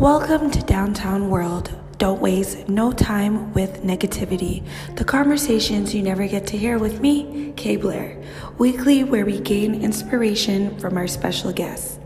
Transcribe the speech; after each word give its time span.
Welcome 0.00 0.50
to 0.52 0.62
Downtown 0.62 1.28
World. 1.28 1.78
Don't 1.98 2.22
waste 2.22 2.70
no 2.70 2.90
time 2.90 3.52
with 3.52 3.82
negativity. 3.82 4.64
The 4.96 5.04
conversations 5.04 5.94
you 5.94 6.02
never 6.02 6.26
get 6.26 6.46
to 6.46 6.56
hear 6.56 6.78
with 6.78 7.02
me, 7.02 7.52
Kay 7.54 7.76
Blair. 7.76 8.18
Weekly, 8.56 9.04
where 9.04 9.26
we 9.26 9.40
gain 9.40 9.74
inspiration 9.82 10.78
from 10.78 10.96
our 10.96 11.06
special 11.06 11.52
guests. 11.52 11.99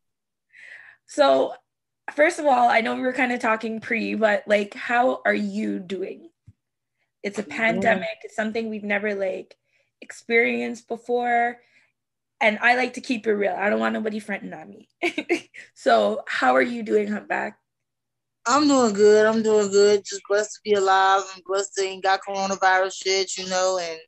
So, 1.07 1.55
first 2.15 2.39
of 2.41 2.47
all, 2.47 2.69
I 2.69 2.81
know 2.81 2.97
we 2.97 3.03
were 3.03 3.13
kind 3.13 3.33
of 3.33 3.39
talking 3.39 3.81
pre, 3.81 4.15
but 4.15 4.43
like, 4.47 4.75
how 4.75 5.21
are 5.25 5.35
you 5.35 5.79
doing? 5.79 6.31
It's 7.23 7.39
a 7.39 7.45
pandemic. 7.45 8.09
It's 8.25 8.35
something 8.35 8.69
we've 8.69 8.83
never 8.83 9.15
like 9.15 9.57
experienced 10.01 10.89
before. 10.89 11.59
And 12.41 12.59
I 12.61 12.75
like 12.75 12.95
to 12.95 13.01
keep 13.01 13.29
it 13.29 13.33
real. 13.33 13.55
I 13.57 13.71
don't 13.71 13.79
want 13.79 13.95
nobody 13.95 14.19
fronting 14.19 14.53
on 14.53 14.69
me. 14.69 15.51
so, 15.75 16.23
how 16.27 16.57
are 16.57 16.63
you 16.63 16.83
doing, 16.83 17.07
Humpback? 17.07 17.57
I'm 18.47 18.67
doing 18.67 18.93
good. 18.93 19.27
I'm 19.27 19.43
doing 19.43 19.71
good. 19.71 20.05
Just 20.05 20.23
blessed 20.29 20.55
to 20.55 20.61
be 20.65 20.73
alive 20.75 21.23
and 21.35 21.45
blessed 21.45 21.75
to 21.75 21.83
ain't 21.83 22.03
got 22.03 22.21
coronavirus 22.29 22.95
shit, 22.95 23.37
you 23.39 23.49
know, 23.49 23.79
and 23.81 23.99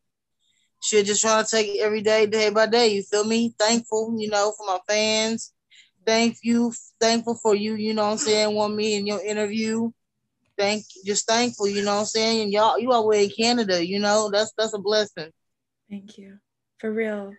shit, 0.83 1.07
just 1.07 1.23
trying 1.23 1.45
to 1.45 1.51
take 1.51 1.69
it 1.69 1.81
every 1.81 2.03
day, 2.03 2.27
day 2.27 2.51
by 2.51 2.67
day. 2.67 2.89
You 2.89 3.03
feel 3.03 3.25
me? 3.25 3.55
Thankful, 3.59 4.17
you 4.19 4.29
know, 4.29 4.53
for 4.57 4.67
my 4.67 4.79
fans. 4.89 5.53
Thank 6.05 6.39
you. 6.43 6.73
Thankful 7.01 7.37
for 7.37 7.55
you, 7.55 7.77
you 7.77 7.95
know 7.95 8.05
what 8.05 8.13
I'm 8.13 8.19
saying? 8.19 8.55
Want 8.55 8.75
me 8.75 8.97
in 8.97 9.07
your 9.07 9.25
interview. 9.25 9.91
Thank 10.57 10.85
just 11.05 11.27
thankful, 11.27 11.67
you 11.67 11.83
know 11.83 11.95
what 11.95 12.01
I'm 12.01 12.07
saying? 12.07 12.43
And 12.43 12.53
y'all 12.53 12.79
you 12.79 12.93
all 12.93 13.09
way 13.09 13.25
in 13.25 13.31
Canada, 13.31 13.85
you 13.85 13.99
know, 13.99 14.31
that's 14.31 14.53
that's 14.57 14.75
a 14.75 14.79
blessing. 14.79 15.31
Thank 15.91 16.19
you. 16.19 16.39
For 16.79 16.93
real. 16.93 17.33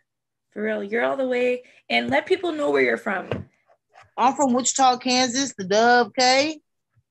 For 0.51 0.61
real. 0.61 0.83
You're 0.83 1.05
all 1.05 1.17
the 1.17 1.27
way. 1.27 1.63
And 1.89 2.09
let 2.09 2.25
people 2.25 2.51
know 2.51 2.71
where 2.71 2.81
you're 2.81 2.97
from. 2.97 3.29
I'm 4.17 4.33
from 4.33 4.53
Wichita, 4.53 4.97
Kansas, 4.97 5.53
the 5.57 5.65
Dub 5.65 6.13
K, 6.17 6.59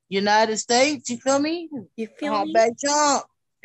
United 0.09 0.59
States, 0.59 1.11
you 1.11 1.17
feel 1.19 1.39
me? 1.39 1.69
You 1.97 2.07
feel 2.07 2.45
me? 2.45 2.53
Back 2.53 2.73
jump. 2.79 3.25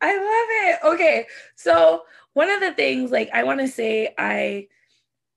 I 0.00 0.16
love 0.16 0.48
it. 0.50 0.78
Okay. 0.94 1.26
So 1.56 2.02
one 2.32 2.50
of 2.50 2.60
the 2.60 2.72
things 2.72 3.10
like 3.10 3.30
I 3.32 3.44
want 3.44 3.60
to 3.60 3.68
say 3.68 4.14
I 4.16 4.68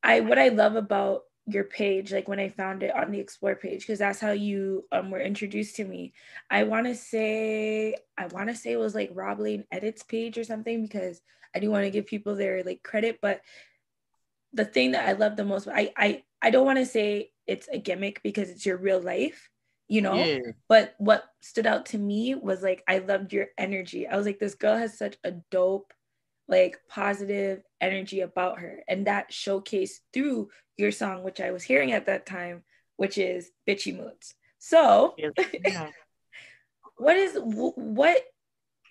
I 0.03 0.21
what 0.21 0.39
I 0.39 0.49
love 0.49 0.75
about 0.75 1.23
your 1.45 1.65
page, 1.65 2.13
like 2.13 2.27
when 2.27 2.39
I 2.39 2.47
found 2.49 2.83
it 2.83 2.95
on 2.95 3.11
the 3.11 3.19
explore 3.19 3.55
page, 3.55 3.81
because 3.81 3.99
that's 3.99 4.19
how 4.19 4.31
you 4.31 4.85
um 4.91 5.11
were 5.11 5.19
introduced 5.19 5.75
to 5.77 5.85
me. 5.85 6.13
I 6.49 6.63
want 6.63 6.87
to 6.87 6.95
say 6.95 7.95
I 8.17 8.27
want 8.27 8.49
to 8.49 8.55
say 8.55 8.71
it 8.71 8.79
was 8.79 8.95
like 8.95 9.11
Rob 9.13 9.39
Lane 9.39 9.65
edits 9.71 10.03
page 10.03 10.37
or 10.37 10.43
something 10.43 10.81
because 10.83 11.21
I 11.55 11.59
do 11.59 11.69
want 11.69 11.83
to 11.83 11.91
give 11.91 12.05
people 12.05 12.35
their 12.35 12.63
like 12.63 12.81
credit, 12.83 13.19
but 13.21 13.41
the 14.53 14.65
thing 14.65 14.91
that 14.91 15.07
I 15.07 15.13
love 15.13 15.35
the 15.35 15.45
most, 15.45 15.67
I 15.67 15.91
I 15.97 16.23
I 16.41 16.49
don't 16.49 16.65
want 16.65 16.79
to 16.79 16.85
say 16.85 17.31
it's 17.47 17.67
a 17.71 17.77
gimmick 17.77 18.21
because 18.23 18.49
it's 18.49 18.65
your 18.65 18.77
real 18.77 19.01
life, 19.01 19.49
you 19.87 20.01
know. 20.01 20.15
Yeah. 20.15 20.39
But 20.69 20.95
what 20.97 21.25
stood 21.41 21.65
out 21.67 21.87
to 21.87 21.97
me 21.97 22.35
was 22.35 22.61
like 22.61 22.83
I 22.87 22.99
loved 22.99 23.33
your 23.33 23.47
energy. 23.57 24.07
I 24.07 24.15
was 24.15 24.25
like, 24.25 24.39
this 24.39 24.55
girl 24.55 24.77
has 24.77 24.97
such 24.97 25.17
a 25.23 25.31
dope, 25.51 25.93
like 26.47 26.79
positive 26.89 27.63
energy 27.81 28.21
about 28.21 28.59
her, 28.59 28.83
and 28.87 29.07
that 29.07 29.31
showcased 29.31 29.99
through 30.13 30.49
your 30.77 30.91
song, 30.91 31.23
which 31.23 31.39
I 31.41 31.51
was 31.51 31.63
hearing 31.63 31.91
at 31.91 32.05
that 32.05 32.25
time, 32.25 32.63
which 32.97 33.17
is 33.17 33.51
"Bitchy 33.67 33.97
Moods." 33.97 34.35
So, 34.59 35.15
yeah. 35.65 35.89
what 36.97 37.17
is 37.17 37.37
what 37.41 38.21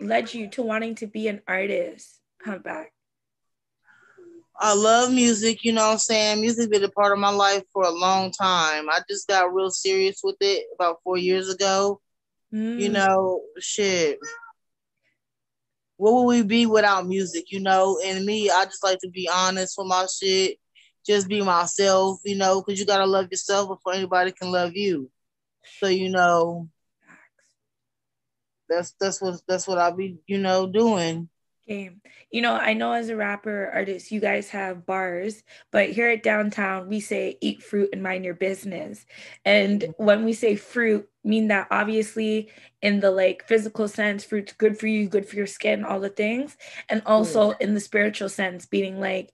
led 0.00 0.34
you 0.34 0.48
to 0.50 0.62
wanting 0.62 0.96
to 0.96 1.06
be 1.06 1.28
an 1.28 1.42
artist, 1.46 2.20
Humpback? 2.44 2.92
I 4.64 4.74
love 4.74 5.12
music, 5.12 5.64
you 5.64 5.72
know 5.72 5.86
what 5.88 5.94
I'm 5.94 5.98
saying? 5.98 6.40
Music 6.40 6.70
been 6.70 6.84
a 6.84 6.88
part 6.88 7.12
of 7.12 7.18
my 7.18 7.30
life 7.30 7.64
for 7.72 7.82
a 7.82 7.90
long 7.90 8.30
time. 8.30 8.88
I 8.88 9.00
just 9.10 9.26
got 9.26 9.52
real 9.52 9.70
serious 9.70 10.20
with 10.22 10.36
it 10.40 10.66
about 10.76 11.00
four 11.02 11.18
years 11.18 11.50
ago. 11.50 12.00
You 12.76 12.88
Mm, 12.88 12.92
know, 12.92 13.42
shit. 13.58 14.20
What 15.96 16.14
would 16.14 16.26
we 16.28 16.42
be 16.42 16.66
without 16.66 17.06
music, 17.08 17.46
you 17.50 17.60
know? 17.60 17.98
And 18.04 18.24
me, 18.24 18.50
I 18.50 18.64
just 18.66 18.84
like 18.84 19.00
to 19.00 19.10
be 19.10 19.28
honest 19.32 19.74
with 19.76 19.88
my 19.88 20.06
shit. 20.06 20.58
Just 21.04 21.28
be 21.28 21.42
myself, 21.42 22.20
you 22.24 22.36
know, 22.36 22.62
because 22.62 22.78
you 22.78 22.86
gotta 22.86 23.06
love 23.06 23.28
yourself 23.32 23.68
before 23.68 23.94
anybody 23.94 24.30
can 24.32 24.52
love 24.52 24.76
you. 24.76 25.10
So, 25.80 25.88
you 25.88 26.10
know, 26.10 26.68
that's 28.68 28.94
that's 29.00 29.20
what 29.20 29.40
that's 29.48 29.66
what 29.66 29.78
I'll 29.78 29.96
be, 29.96 30.18
you 30.28 30.38
know, 30.38 30.68
doing. 30.68 31.28
Okay. 31.64 31.90
You 32.30 32.42
know, 32.42 32.54
I 32.54 32.74
know 32.74 32.92
as 32.92 33.08
a 33.08 33.16
rapper 33.16 33.70
artist, 33.72 34.10
you 34.10 34.20
guys 34.20 34.48
have 34.50 34.84
bars, 34.84 35.44
but 35.70 35.90
here 35.90 36.08
at 36.08 36.24
downtown, 36.24 36.88
we 36.88 36.98
say 36.98 37.38
eat 37.40 37.62
fruit 37.62 37.90
and 37.92 38.02
mind 38.02 38.24
your 38.24 38.34
business. 38.34 39.06
And 39.44 39.80
mm-hmm. 39.80 40.04
when 40.04 40.24
we 40.24 40.32
say 40.32 40.56
fruit, 40.56 41.08
mean 41.24 41.48
that 41.48 41.68
obviously 41.70 42.50
in 42.80 42.98
the 42.98 43.12
like 43.12 43.46
physical 43.46 43.86
sense, 43.86 44.24
fruit's 44.24 44.52
good 44.54 44.76
for 44.76 44.88
you, 44.88 45.08
good 45.08 45.28
for 45.28 45.36
your 45.36 45.46
skin, 45.46 45.84
all 45.84 46.00
the 46.00 46.08
things. 46.08 46.56
And 46.88 47.00
also 47.06 47.52
in 47.52 47.74
the 47.74 47.80
spiritual 47.80 48.28
sense, 48.28 48.66
being 48.66 48.98
like, 48.98 49.32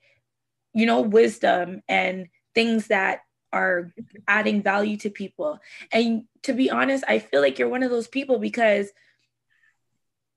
you 0.75 0.85
know, 0.85 1.01
wisdom 1.01 1.83
and 1.89 2.29
things 2.55 2.89
that 2.89 3.21
are 3.55 3.95
mm-hmm. 3.99 4.19
adding 4.29 4.63
value 4.63 4.99
to 4.99 5.09
people. 5.09 5.61
And 5.93 6.25
to 6.43 6.53
be 6.53 6.71
honest, 6.71 7.05
I 7.09 7.21
feel 7.21 7.41
like 7.41 7.59
you're 7.59 7.71
one 7.71 7.83
of 7.83 7.91
those 7.91 8.09
people 8.09 8.39
because 8.39 8.91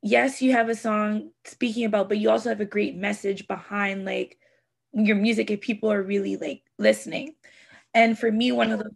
yes, 0.01 0.41
you 0.41 0.51
have 0.53 0.69
a 0.69 0.75
song 0.75 1.31
speaking 1.45 1.85
about, 1.85 2.09
but 2.09 2.17
you 2.17 2.29
also 2.29 2.49
have 2.49 2.61
a 2.61 2.65
great 2.65 2.95
message 2.95 3.47
behind 3.47 4.05
like 4.05 4.37
your 4.93 5.15
music 5.15 5.51
if 5.51 5.61
people 5.61 5.91
are 5.91 6.01
really 6.01 6.37
like 6.37 6.63
listening. 6.77 7.35
And 7.93 8.17
for 8.17 8.31
me, 8.31 8.51
one 8.51 8.71
of 8.71 8.79
the 8.79 8.91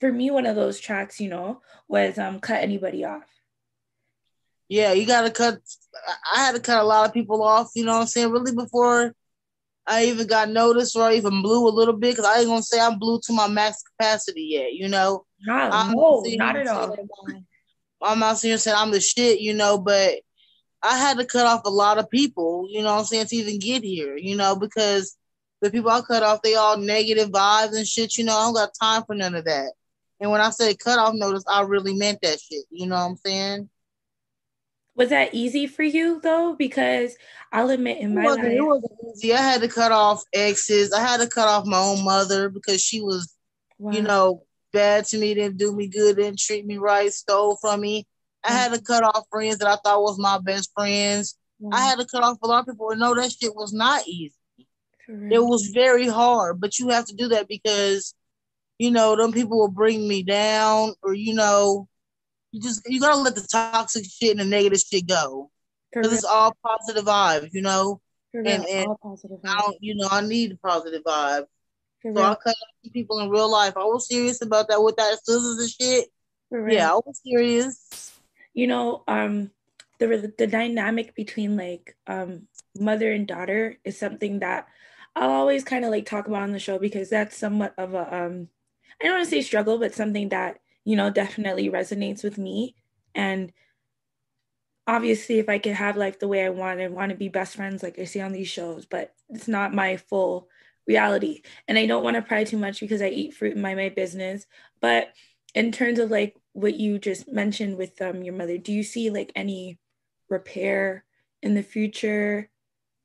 for 0.00 0.12
me, 0.12 0.30
one 0.30 0.46
of 0.46 0.56
those 0.56 0.78
tracks, 0.78 1.20
you 1.20 1.28
know, 1.28 1.60
was 1.88 2.18
um 2.18 2.40
cut 2.40 2.62
anybody 2.62 3.04
off. 3.04 3.24
Yeah, 4.68 4.92
you 4.92 5.06
gotta 5.06 5.30
cut. 5.30 5.58
I 6.34 6.44
had 6.46 6.54
to 6.54 6.60
cut 6.60 6.80
a 6.80 6.84
lot 6.84 7.06
of 7.06 7.12
people 7.12 7.42
off. 7.42 7.70
You 7.74 7.84
know 7.84 7.92
what 7.92 8.02
I'm 8.02 8.06
saying? 8.06 8.30
Really, 8.30 8.54
before 8.54 9.14
I 9.86 10.06
even 10.06 10.26
got 10.26 10.48
noticed 10.48 10.96
or 10.96 11.02
I 11.02 11.14
even 11.14 11.42
blew 11.42 11.68
a 11.68 11.70
little 11.70 11.94
bit, 11.94 12.12
because 12.12 12.24
I 12.24 12.38
ain't 12.38 12.46
gonna 12.46 12.62
say 12.62 12.80
I'm 12.80 12.98
blew 12.98 13.20
to 13.24 13.32
my 13.32 13.48
max 13.48 13.82
capacity 13.82 14.42
yet. 14.42 14.72
You 14.72 14.88
know, 14.88 15.26
Not, 15.44 15.90
no, 15.90 16.22
not 16.36 16.56
at 16.56 16.68
all. 16.68 16.96
I'm 18.04 18.20
sitting 18.36 18.50
here 18.50 18.58
saying 18.58 18.76
I'm 18.78 18.90
the 18.90 19.00
shit, 19.00 19.40
you 19.40 19.54
know, 19.54 19.78
but 19.78 20.20
I 20.82 20.98
had 20.98 21.18
to 21.18 21.24
cut 21.24 21.46
off 21.46 21.62
a 21.64 21.70
lot 21.70 21.98
of 21.98 22.10
people. 22.10 22.66
You 22.68 22.82
know 22.82 22.92
what 22.92 23.00
I'm 23.00 23.04
saying 23.04 23.26
to 23.26 23.36
even 23.36 23.58
get 23.58 23.84
here. 23.84 24.16
You 24.16 24.36
know, 24.36 24.56
because 24.56 25.16
the 25.60 25.70
people 25.70 25.90
I 25.90 26.00
cut 26.00 26.22
off, 26.22 26.42
they 26.42 26.54
all 26.54 26.76
negative 26.76 27.30
vibes 27.30 27.76
and 27.76 27.86
shit. 27.86 28.18
You 28.18 28.24
know, 28.24 28.36
I 28.36 28.44
don't 28.44 28.54
got 28.54 28.70
time 28.80 29.04
for 29.04 29.14
none 29.14 29.34
of 29.34 29.44
that. 29.44 29.72
And 30.20 30.30
when 30.30 30.40
I 30.40 30.50
say 30.50 30.74
cut 30.74 30.98
off 30.98 31.14
notice, 31.14 31.44
I 31.48 31.62
really 31.62 31.94
meant 31.94 32.20
that 32.22 32.40
shit. 32.40 32.64
You 32.70 32.86
know 32.86 32.96
what 32.96 33.02
I'm 33.02 33.16
saying? 33.16 33.68
Was 34.94 35.08
that 35.08 35.34
easy 35.34 35.66
for 35.66 35.82
you 35.82 36.20
though? 36.20 36.54
Because 36.54 37.16
I'll 37.50 37.70
admit 37.70 37.98
in 37.98 38.12
It 38.12 38.14
my 38.14 38.24
wasn't, 38.24 38.52
it 38.52 38.60
wasn't 38.60 38.92
easy. 39.14 39.32
I 39.32 39.38
had 39.38 39.62
to 39.62 39.68
cut 39.68 39.90
off 39.90 40.22
exes. 40.34 40.92
I 40.92 41.00
had 41.00 41.20
to 41.20 41.28
cut 41.28 41.48
off 41.48 41.66
my 41.66 41.78
own 41.78 42.04
mother 42.04 42.50
because 42.50 42.82
she 42.82 43.00
was, 43.00 43.34
wow. 43.78 43.92
you 43.92 44.02
know, 44.02 44.44
bad 44.72 45.04
to 45.06 45.18
me, 45.18 45.34
didn't 45.34 45.58
do 45.58 45.72
me 45.74 45.86
good, 45.88 46.16
didn't 46.16 46.38
treat 46.38 46.66
me 46.66 46.78
right, 46.78 47.12
stole 47.12 47.56
from 47.60 47.80
me. 47.80 48.06
I 48.44 48.50
had 48.52 48.72
to 48.72 48.80
cut 48.82 49.04
off 49.04 49.24
friends 49.30 49.58
that 49.58 49.68
I 49.68 49.76
thought 49.76 50.02
was 50.02 50.18
my 50.18 50.38
best 50.38 50.72
friends. 50.74 51.36
Wow. 51.60 51.76
I 51.78 51.82
had 51.82 51.98
to 51.98 52.06
cut 52.06 52.24
off 52.24 52.38
a 52.42 52.46
lot 52.46 52.60
of 52.60 52.66
people 52.66 52.90
and 52.90 52.98
know 53.00 53.14
that 53.14 53.30
shit 53.32 53.54
was 53.54 53.72
not 53.72 54.06
easy. 54.08 54.34
It 55.32 55.38
was 55.38 55.66
very 55.68 56.08
hard, 56.08 56.60
but 56.60 56.78
you 56.78 56.88
have 56.88 57.06
to 57.06 57.14
do 57.14 57.28
that 57.28 57.46
because, 57.48 58.14
you 58.78 58.90
know, 58.90 59.14
them 59.16 59.32
people 59.32 59.58
will 59.58 59.68
bring 59.70 60.08
me 60.08 60.22
down, 60.22 60.94
or 61.02 61.14
you 61.14 61.34
know, 61.34 61.88
you 62.50 62.60
just 62.60 62.82
you 62.86 62.98
gotta 63.00 63.20
let 63.20 63.34
the 63.34 63.46
toxic 63.50 64.04
shit 64.08 64.32
and 64.32 64.40
the 64.40 64.44
negative 64.44 64.80
shit 64.80 65.06
go 65.06 65.50
because 65.92 66.12
it's 66.12 66.24
all 66.24 66.56
positive 66.66 67.04
vibes, 67.04 67.50
you 67.52 67.62
know. 67.62 68.00
For 68.32 68.42
real. 68.42 68.52
and- 68.54 68.66
and 68.66 68.86
All 68.88 68.98
positive. 69.02 69.38
I 69.44 69.60
don't, 69.60 69.76
you 69.80 69.94
know, 69.94 70.08
I 70.10 70.20
need 70.22 70.58
positive 70.62 71.02
vibes, 71.04 71.46
For 72.02 72.12
so 72.14 72.22
I 72.22 72.26
real. 72.28 72.36
cut 72.36 72.50
off 72.50 72.92
people 72.92 73.20
in 73.20 73.30
real 73.30 73.50
life. 73.50 73.76
I 73.76 73.84
was 73.84 74.08
serious 74.08 74.42
about 74.42 74.68
that 74.68 74.82
with 74.82 74.96
that 74.96 75.18
scissors 75.24 75.58
and 75.58 75.70
shit. 75.70 76.08
For 76.50 76.62
real. 76.62 76.74
Yeah, 76.74 76.92
I 76.92 76.94
was 76.96 77.20
serious. 77.24 78.12
you 78.54 78.66
know 78.66 79.04
um 79.08 79.50
the 79.98 80.32
the 80.38 80.46
dynamic 80.46 81.14
between 81.14 81.56
like 81.56 81.96
um 82.06 82.48
mother 82.78 83.12
and 83.12 83.26
daughter 83.26 83.78
is 83.84 83.98
something 83.98 84.40
that 84.40 84.66
I'll 85.14 85.30
always 85.30 85.62
kind 85.64 85.84
of 85.84 85.90
like 85.90 86.06
talk 86.06 86.26
about 86.26 86.42
on 86.42 86.52
the 86.52 86.58
show 86.58 86.78
because 86.78 87.10
that's 87.10 87.36
somewhat 87.36 87.74
of 87.78 87.94
a 87.94 88.14
um 88.14 88.48
I 89.00 89.04
don't 89.04 89.14
want 89.18 89.24
to 89.24 89.30
say 89.30 89.42
struggle 89.42 89.78
but 89.78 89.94
something 89.94 90.28
that 90.30 90.60
you 90.84 90.96
know 90.96 91.10
definitely 91.10 91.70
resonates 91.70 92.24
with 92.24 92.38
me 92.38 92.74
and 93.14 93.52
obviously 94.86 95.38
if 95.38 95.48
I 95.48 95.58
could 95.58 95.74
have 95.74 95.96
life 95.96 96.18
the 96.18 96.28
way 96.28 96.44
I 96.44 96.48
want 96.50 96.80
and 96.80 96.94
want 96.94 97.10
to 97.10 97.16
be 97.16 97.28
best 97.28 97.54
friends 97.56 97.82
like 97.82 97.98
I 97.98 98.04
see 98.04 98.20
on 98.20 98.32
these 98.32 98.48
shows 98.48 98.84
but 98.86 99.14
it's 99.28 99.48
not 99.48 99.74
my 99.74 99.96
full 99.96 100.48
reality 100.86 101.42
and 101.68 101.78
I 101.78 101.86
don't 101.86 102.02
want 102.02 102.16
to 102.16 102.22
pry 102.22 102.44
too 102.44 102.58
much 102.58 102.80
because 102.80 103.02
I 103.02 103.08
eat 103.08 103.34
fruit 103.34 103.52
and 103.52 103.62
my 103.62 103.74
my 103.74 103.88
business 103.88 104.46
but 104.80 105.12
in 105.54 105.70
terms 105.70 105.98
of 105.98 106.10
like 106.10 106.36
what 106.52 106.74
you 106.74 106.98
just 106.98 107.28
mentioned 107.28 107.76
with 107.76 108.00
um 108.02 108.22
your 108.22 108.34
mother 108.34 108.58
do 108.58 108.72
you 108.72 108.82
see 108.82 109.10
like 109.10 109.32
any 109.36 109.78
repair 110.28 111.04
in 111.42 111.54
the 111.54 111.62
future 111.62 112.50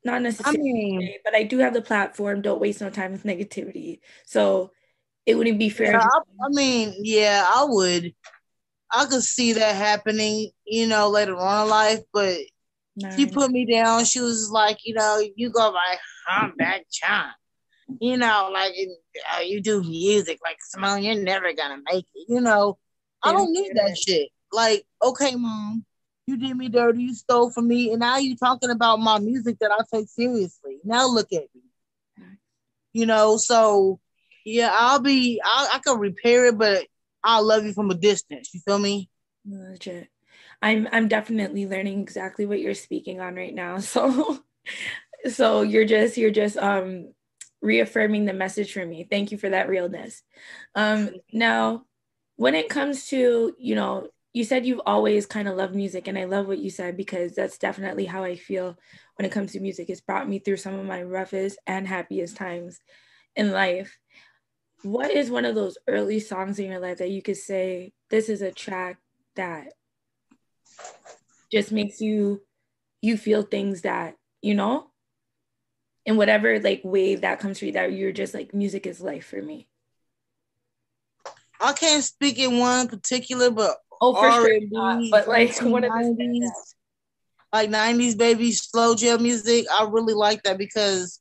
not 0.04 0.16
I 0.16 0.22
necessarily 0.22 0.60
mean, 0.62 1.14
but 1.24 1.36
i 1.36 1.44
do 1.44 1.58
have 1.60 1.74
the 1.74 1.82
platform 1.82 2.42
don't 2.42 2.62
waste 2.62 2.82
no 2.82 2.90
time 2.90 3.12
with 3.12 3.24
negativity 3.24 4.00
so 4.26 4.72
it 5.26 5.36
wouldn't 5.36 5.60
be 5.60 5.70
fair 5.70 5.92
yeah, 5.92 6.00
I, 6.00 6.20
I 6.46 6.50
mean, 6.50 6.94
yeah, 7.00 7.46
I 7.46 7.66
would. 7.68 8.14
I 8.90 9.06
could 9.06 9.24
see 9.24 9.52
that 9.54 9.76
happening, 9.76 10.52
you 10.66 10.88
know, 10.88 11.10
later 11.10 11.36
on 11.36 11.66
in 11.66 11.70
life, 11.70 12.00
but 12.14 12.38
Nah, 12.98 13.16
she 13.16 13.28
put 13.28 13.52
me 13.52 13.66
down. 13.66 14.06
She 14.06 14.20
was 14.20 14.50
like, 14.50 14.80
you 14.84 14.96
know, 14.96 15.22
you 15.36 15.52
go 15.52 15.72
by 15.72 15.98
humpback 16.26 16.86
John. 16.92 17.30
You 18.00 18.18
know, 18.18 18.50
like 18.54 18.74
uh, 19.36 19.42
you 19.42 19.62
do 19.62 19.82
music, 19.82 20.40
like 20.44 20.58
Simone, 20.62 21.04
you're 21.04 21.16
never 21.16 21.54
gonna 21.54 21.82
make 21.92 22.06
it. 22.14 22.26
You 22.28 22.42
know, 22.42 22.78
I 23.24 23.32
don't 23.32 23.52
need 23.52 23.72
that 23.76 23.98
shit. 23.98 24.30
Like, 24.52 24.86
okay, 25.04 25.36
mom, 25.36 25.86
you 26.26 26.38
did 26.38 26.56
me 26.56 26.70
dirty, 26.70 27.04
you 27.04 27.14
stole 27.16 27.50
from 27.50 27.68
me, 27.68 27.92
and 27.92 28.00
now 28.00 28.18
you 28.18 28.36
talking 28.36 28.70
about 28.70 29.00
my 29.00 29.20
music 29.20 29.58
that 29.60 29.72
I 29.72 29.84
take 29.94 30.10
seriously. 30.10 30.80
Now 30.84 31.08
look 31.08 31.32
at 31.34 31.44
me. 31.54 31.62
You 32.94 33.06
know, 33.06 33.38
so 33.38 34.00
yeah, 34.46 34.72
I'll 34.74 35.00
be, 35.00 35.42
I, 35.44 35.72
I 35.76 35.80
can 35.80 36.00
repair 36.00 36.46
it, 36.48 36.58
but 36.58 36.88
I'll 37.24 37.46
love 37.46 37.66
you 37.66 37.74
from 37.74 37.92
a 37.92 37.96
distance. 37.96 38.54
You 38.54 38.62
feel 38.62 38.80
me? 38.80 39.10
legit 39.50 40.10
i'm 40.62 40.88
i'm 40.92 41.08
definitely 41.08 41.66
learning 41.68 42.02
exactly 42.02 42.46
what 42.46 42.60
you're 42.60 42.74
speaking 42.74 43.20
on 43.22 43.36
right 43.36 43.54
now 43.54 43.78
so 43.80 44.40
so 45.32 45.62
you're 45.62 45.86
just 45.86 46.18
you're 46.18 46.32
just 46.32 46.58
um 46.58 47.14
reaffirming 47.62 48.26
the 48.26 48.34
message 48.34 48.74
for 48.74 48.86
me. 48.86 49.08
Thank 49.10 49.32
you 49.32 49.38
for 49.38 49.50
that 49.50 49.70
realness. 49.70 50.24
Um 50.76 51.12
now 51.32 51.86
when 52.36 52.56
it 52.56 52.70
comes 52.70 53.08
to 53.08 53.56
you 53.58 53.76
know 53.76 54.08
you 54.34 54.44
said 54.44 54.66
you've 54.66 54.82
always 54.86 55.26
kind 55.26 55.48
of 55.48 55.58
loved 55.58 55.74
music 55.74 56.08
and 56.08 56.16
i 56.16 56.26
love 56.26 56.48
what 56.48 56.60
you 56.60 56.70
said 56.70 56.96
because 56.96 57.34
that's 57.34 57.58
definitely 57.58 58.06
how 58.06 58.24
i 58.24 58.36
feel 58.36 58.78
when 59.18 59.26
it 59.26 59.32
comes 59.32 59.52
to 59.52 59.60
music. 59.60 59.90
It's 59.90 60.02
brought 60.02 60.30
me 60.30 60.40
through 60.40 60.58
some 60.58 60.76
of 60.76 60.86
my 60.86 61.04
roughest 61.04 61.60
and 61.68 61.88
happiest 61.88 62.38
times 62.38 62.80
in 63.36 63.52
life. 63.52 63.98
What 64.84 65.12
is 65.12 65.32
one 65.32 65.46
of 65.46 65.56
those 65.56 65.78
early 65.88 66.20
songs 66.20 66.60
in 66.60 66.70
your 66.70 66.80
life 66.80 67.00
that 67.00 67.10
you 67.10 67.22
could 67.22 67.38
say 67.38 67.94
this 68.10 68.30
is 68.30 68.42
a 68.42 68.52
track 68.52 69.00
that 69.36 69.74
just 71.52 71.72
makes 71.72 72.00
you 72.00 72.42
you 73.02 73.18
feel 73.18 73.42
things 73.42 73.82
that 73.82 74.16
you 74.42 74.54
know 74.54 74.92
in 76.08 76.16
whatever 76.16 76.60
like 76.60 76.82
wave 76.84 77.22
that 77.22 77.40
comes 77.40 77.60
for 77.60 77.66
you 77.66 77.74
that 77.74 77.92
you're 77.92 78.14
just 78.14 78.34
like 78.34 78.54
music 78.54 78.88
is 78.88 79.02
life 79.02 79.26
for 79.28 79.42
me 79.42 79.68
I 81.60 81.74
can't 81.74 82.04
speak 82.04 82.38
in 82.38 82.60
one 82.60 82.88
particular, 82.88 83.50
but 83.50 83.78
oh 84.00 84.14
for 84.14 84.28
R&B, 84.28 84.68
not, 84.72 85.04
but 85.10 85.28
like 85.28 85.60
one 85.62 85.84
of 85.84 85.92
the 85.96 85.98
90s, 85.98 86.76
like 87.52 87.70
90s 87.72 88.16
baby 88.16 88.52
slow 88.52 88.94
jam 88.94 89.24
music. 89.24 89.66
I 89.72 89.88
really 89.90 90.14
like 90.14 90.44
that 90.44 90.60
because 90.60 91.20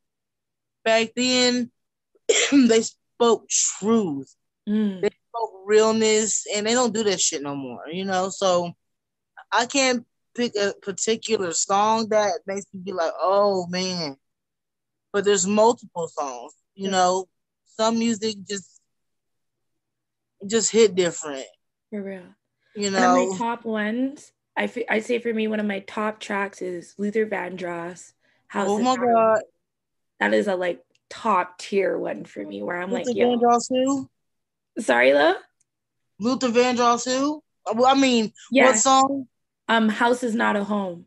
back 0.84 1.08
then 1.16 1.70
they 2.52 2.82
spoke 2.82 3.48
truth, 3.48 4.34
Mm, 4.68 5.00
they 5.00 5.08
spoke 5.08 5.62
realness, 5.64 6.44
and 6.54 6.66
they 6.66 6.74
don't 6.74 6.92
do 6.92 7.02
that 7.04 7.18
shit 7.20 7.40
no 7.42 7.54
more, 7.54 7.80
you 7.90 8.04
know. 8.04 8.28
So 8.28 8.72
I 9.50 9.64
can't 9.64 10.04
pick 10.34 10.54
a 10.54 10.74
particular 10.82 11.52
song 11.54 12.08
that 12.10 12.40
makes 12.46 12.66
me 12.74 12.80
be 12.84 12.92
like, 12.92 13.12
oh 13.18 13.66
man. 13.68 14.18
But 15.16 15.24
there's 15.24 15.46
multiple 15.46 16.08
songs, 16.08 16.52
you 16.74 16.90
know. 16.90 17.26
Some 17.64 17.98
music 17.98 18.36
just 18.46 18.82
just 20.46 20.70
hit 20.70 20.94
different, 20.94 21.46
for 21.88 22.02
real 22.02 22.20
you 22.74 22.90
one 22.90 23.02
know. 23.02 23.22
of 23.22 23.30
my 23.30 23.38
top 23.38 23.64
ones 23.64 24.32
I 24.58 24.66
fe- 24.66 24.84
I 24.90 24.98
say 24.98 25.18
for 25.18 25.32
me 25.32 25.48
one 25.48 25.58
of 25.58 25.64
my 25.64 25.78
top 25.80 26.20
tracks 26.20 26.60
is 26.60 26.94
Luther 26.98 27.24
Vandross 27.24 28.12
House 28.48 28.68
Oh 28.68 28.78
my 28.78 28.94
God. 28.94 29.40
That 30.20 30.34
is 30.34 30.48
a 30.48 30.54
like 30.54 30.84
top 31.08 31.56
tier 31.56 31.96
one 31.96 32.26
for 32.26 32.44
me 32.44 32.62
where 32.62 32.76
I'm 32.76 32.90
Luther 32.92 33.06
like 33.06 33.16
yo 33.16 33.38
Vandross 33.38 33.70
who? 33.70 34.10
sorry 34.78 35.14
love 35.14 35.36
Luther 36.20 36.48
Vandross 36.48 37.06
who? 37.10 37.42
I 37.66 37.94
mean, 37.99 38.35
yeah 38.50 38.66
what 38.66 38.76
song? 38.76 39.28
um 39.66 39.88
House 39.88 40.23
is 40.23 40.35
Not 40.35 40.56
a 40.56 40.64
Home 40.64 41.06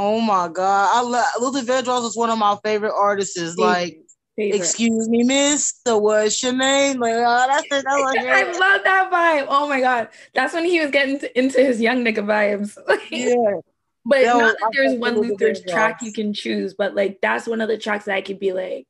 Oh 0.00 0.20
my 0.20 0.46
God. 0.46 0.90
I 0.92 1.02
love 1.02 1.26
Luther 1.40 1.66
Vandross 1.66 2.06
is 2.06 2.16
one 2.16 2.30
of 2.30 2.38
my 2.38 2.56
favorite 2.62 2.94
artists. 2.96 3.56
Like, 3.56 3.98
Favorite. 4.36 4.56
excuse 4.56 5.08
me, 5.08 5.24
miss. 5.24 5.80
So 5.84 5.98
what's 5.98 6.40
your 6.40 6.52
name? 6.52 7.00
Like, 7.00 7.14
oh, 7.16 7.46
that's 7.48 7.66
it. 7.68 7.84
Was 7.84 8.16
I 8.16 8.44
love 8.58 8.84
that 8.84 9.10
vibe. 9.10 9.46
Oh 9.48 9.68
my 9.68 9.80
god, 9.80 10.10
that's 10.32 10.54
when 10.54 10.64
he 10.64 10.78
was 10.78 10.92
getting 10.92 11.18
to, 11.18 11.36
into 11.36 11.58
his 11.58 11.80
young 11.80 12.04
nigga 12.04 12.18
vibes. 12.18 12.78
Yeah. 13.10 13.60
but 14.04 14.22
That 14.22 14.36
not 14.36 14.56
that 14.60 14.66
I 14.66 14.68
there's 14.72 14.98
one 15.00 15.16
Luther 15.16 15.46
Luther's 15.46 15.62
track 15.62 16.00
you 16.02 16.12
can 16.12 16.32
choose, 16.32 16.74
but 16.74 16.94
like 16.94 17.18
that's 17.20 17.48
one 17.48 17.60
of 17.60 17.66
the 17.66 17.76
tracks 17.76 18.04
that 18.04 18.14
I 18.14 18.20
could 18.20 18.38
be 18.38 18.52
like, 18.52 18.86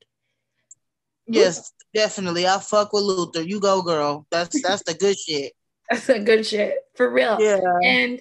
Yes, 1.26 1.72
definitely. 1.94 2.46
I 2.46 2.58
fuck 2.58 2.92
with 2.92 3.04
Luther. 3.04 3.40
You 3.42 3.60
go, 3.60 3.80
girl. 3.80 4.26
That's 4.30 4.60
that's 4.62 4.82
the 4.82 4.92
good 4.92 5.18
shit. 5.18 5.54
that's 5.90 6.10
a 6.10 6.18
good 6.18 6.46
shit 6.46 6.74
for 6.94 7.08
real. 7.10 7.38
Yeah. 7.40 7.60
And 7.82 8.20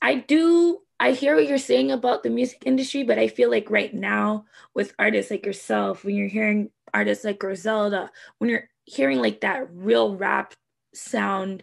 I 0.00 0.14
do, 0.16 0.78
I 1.00 1.12
hear 1.12 1.36
what 1.36 1.46
you're 1.46 1.58
saying 1.58 1.92
about 1.92 2.22
the 2.22 2.30
music 2.30 2.62
industry, 2.66 3.04
but 3.04 3.18
I 3.18 3.28
feel 3.28 3.50
like 3.50 3.70
right 3.70 3.92
now 3.94 4.46
with 4.74 4.94
artists 4.98 5.30
like 5.30 5.46
yourself, 5.46 6.04
when 6.04 6.16
you're 6.16 6.28
hearing 6.28 6.70
artists 6.92 7.24
like 7.24 7.38
Griselda, 7.38 8.10
when 8.38 8.50
you're 8.50 8.68
hearing 8.84 9.18
like 9.18 9.42
that 9.42 9.68
real 9.72 10.16
rap 10.16 10.54
sound 10.94 11.62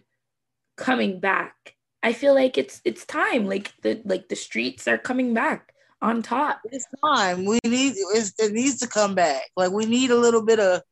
coming 0.76 1.20
back, 1.20 1.74
I 2.02 2.12
feel 2.12 2.34
like 2.34 2.56
it's 2.56 2.80
it's 2.84 3.04
time. 3.04 3.46
Like 3.46 3.72
the 3.82 4.00
like 4.04 4.28
the 4.28 4.36
streets 4.36 4.88
are 4.88 4.98
coming 4.98 5.34
back 5.34 5.72
on 6.00 6.22
top. 6.22 6.60
It's 6.70 6.86
time. 7.04 7.44
We 7.44 7.58
need 7.64 7.94
it 7.96 8.52
needs 8.52 8.78
to 8.78 8.86
come 8.86 9.14
back. 9.14 9.42
Like 9.56 9.72
we 9.72 9.86
need 9.86 10.10
a 10.10 10.16
little 10.16 10.44
bit 10.44 10.60
of 10.60 10.82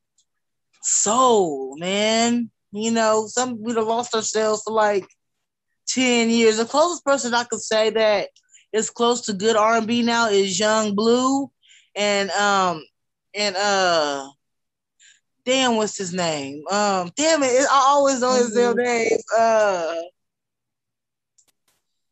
soul, 0.82 1.76
man. 1.78 2.50
You 2.72 2.90
know, 2.90 3.26
some 3.26 3.62
we'd 3.62 3.76
have 3.76 3.86
lost 3.86 4.14
ourselves 4.14 4.62
for 4.64 4.72
like 4.72 5.06
10 5.88 6.30
years. 6.30 6.56
The 6.56 6.64
closest 6.64 7.04
person 7.04 7.34
I 7.34 7.44
could 7.44 7.60
say 7.60 7.90
that 7.90 8.28
is 8.72 8.90
close 8.90 9.22
to 9.22 9.32
good 9.32 9.56
R&B 9.56 10.02
now 10.02 10.28
is 10.28 10.58
Yung 10.58 10.94
Bleu 10.94 11.50
and 11.94 12.30
um 12.30 12.82
and 13.34 13.56
uh 13.56 14.28
damn 15.44 15.76
what's 15.76 15.96
his 15.96 16.12
name? 16.12 16.64
Um 16.70 17.10
damn 17.16 17.42
it, 17.42 17.66
I 17.70 17.84
always 17.88 18.20
know 18.20 18.34
his 18.34 18.54
real 18.56 18.74
name. 18.74 19.18
Uh 19.36 19.94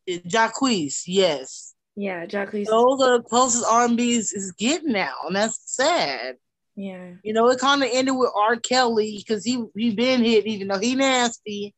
Jacquees, 0.07 1.03
yes. 1.05 1.73
Yeah, 1.95 2.25
Jacqueline. 2.25 2.65
Those 2.65 3.01
are 3.01 3.17
the 3.17 3.23
closest 3.23 3.65
R&B 3.69 4.13
is, 4.13 4.33
is 4.33 4.51
getting 4.53 4.91
now, 4.91 5.13
and 5.27 5.35
that's 5.35 5.59
sad. 5.65 6.37
Yeah. 6.75 7.11
You 7.23 7.33
know, 7.33 7.49
it 7.49 7.59
kind 7.59 7.83
of 7.83 7.89
ended 7.91 8.15
with 8.15 8.31
R. 8.35 8.55
Kelly 8.55 9.17
because 9.17 9.45
he 9.45 9.63
he 9.75 9.91
been 9.93 10.23
hit, 10.23 10.47
even 10.47 10.69
though 10.69 10.79
he 10.79 10.95
nasty. 10.95 11.75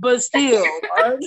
But 0.00 0.22
still. 0.22 0.64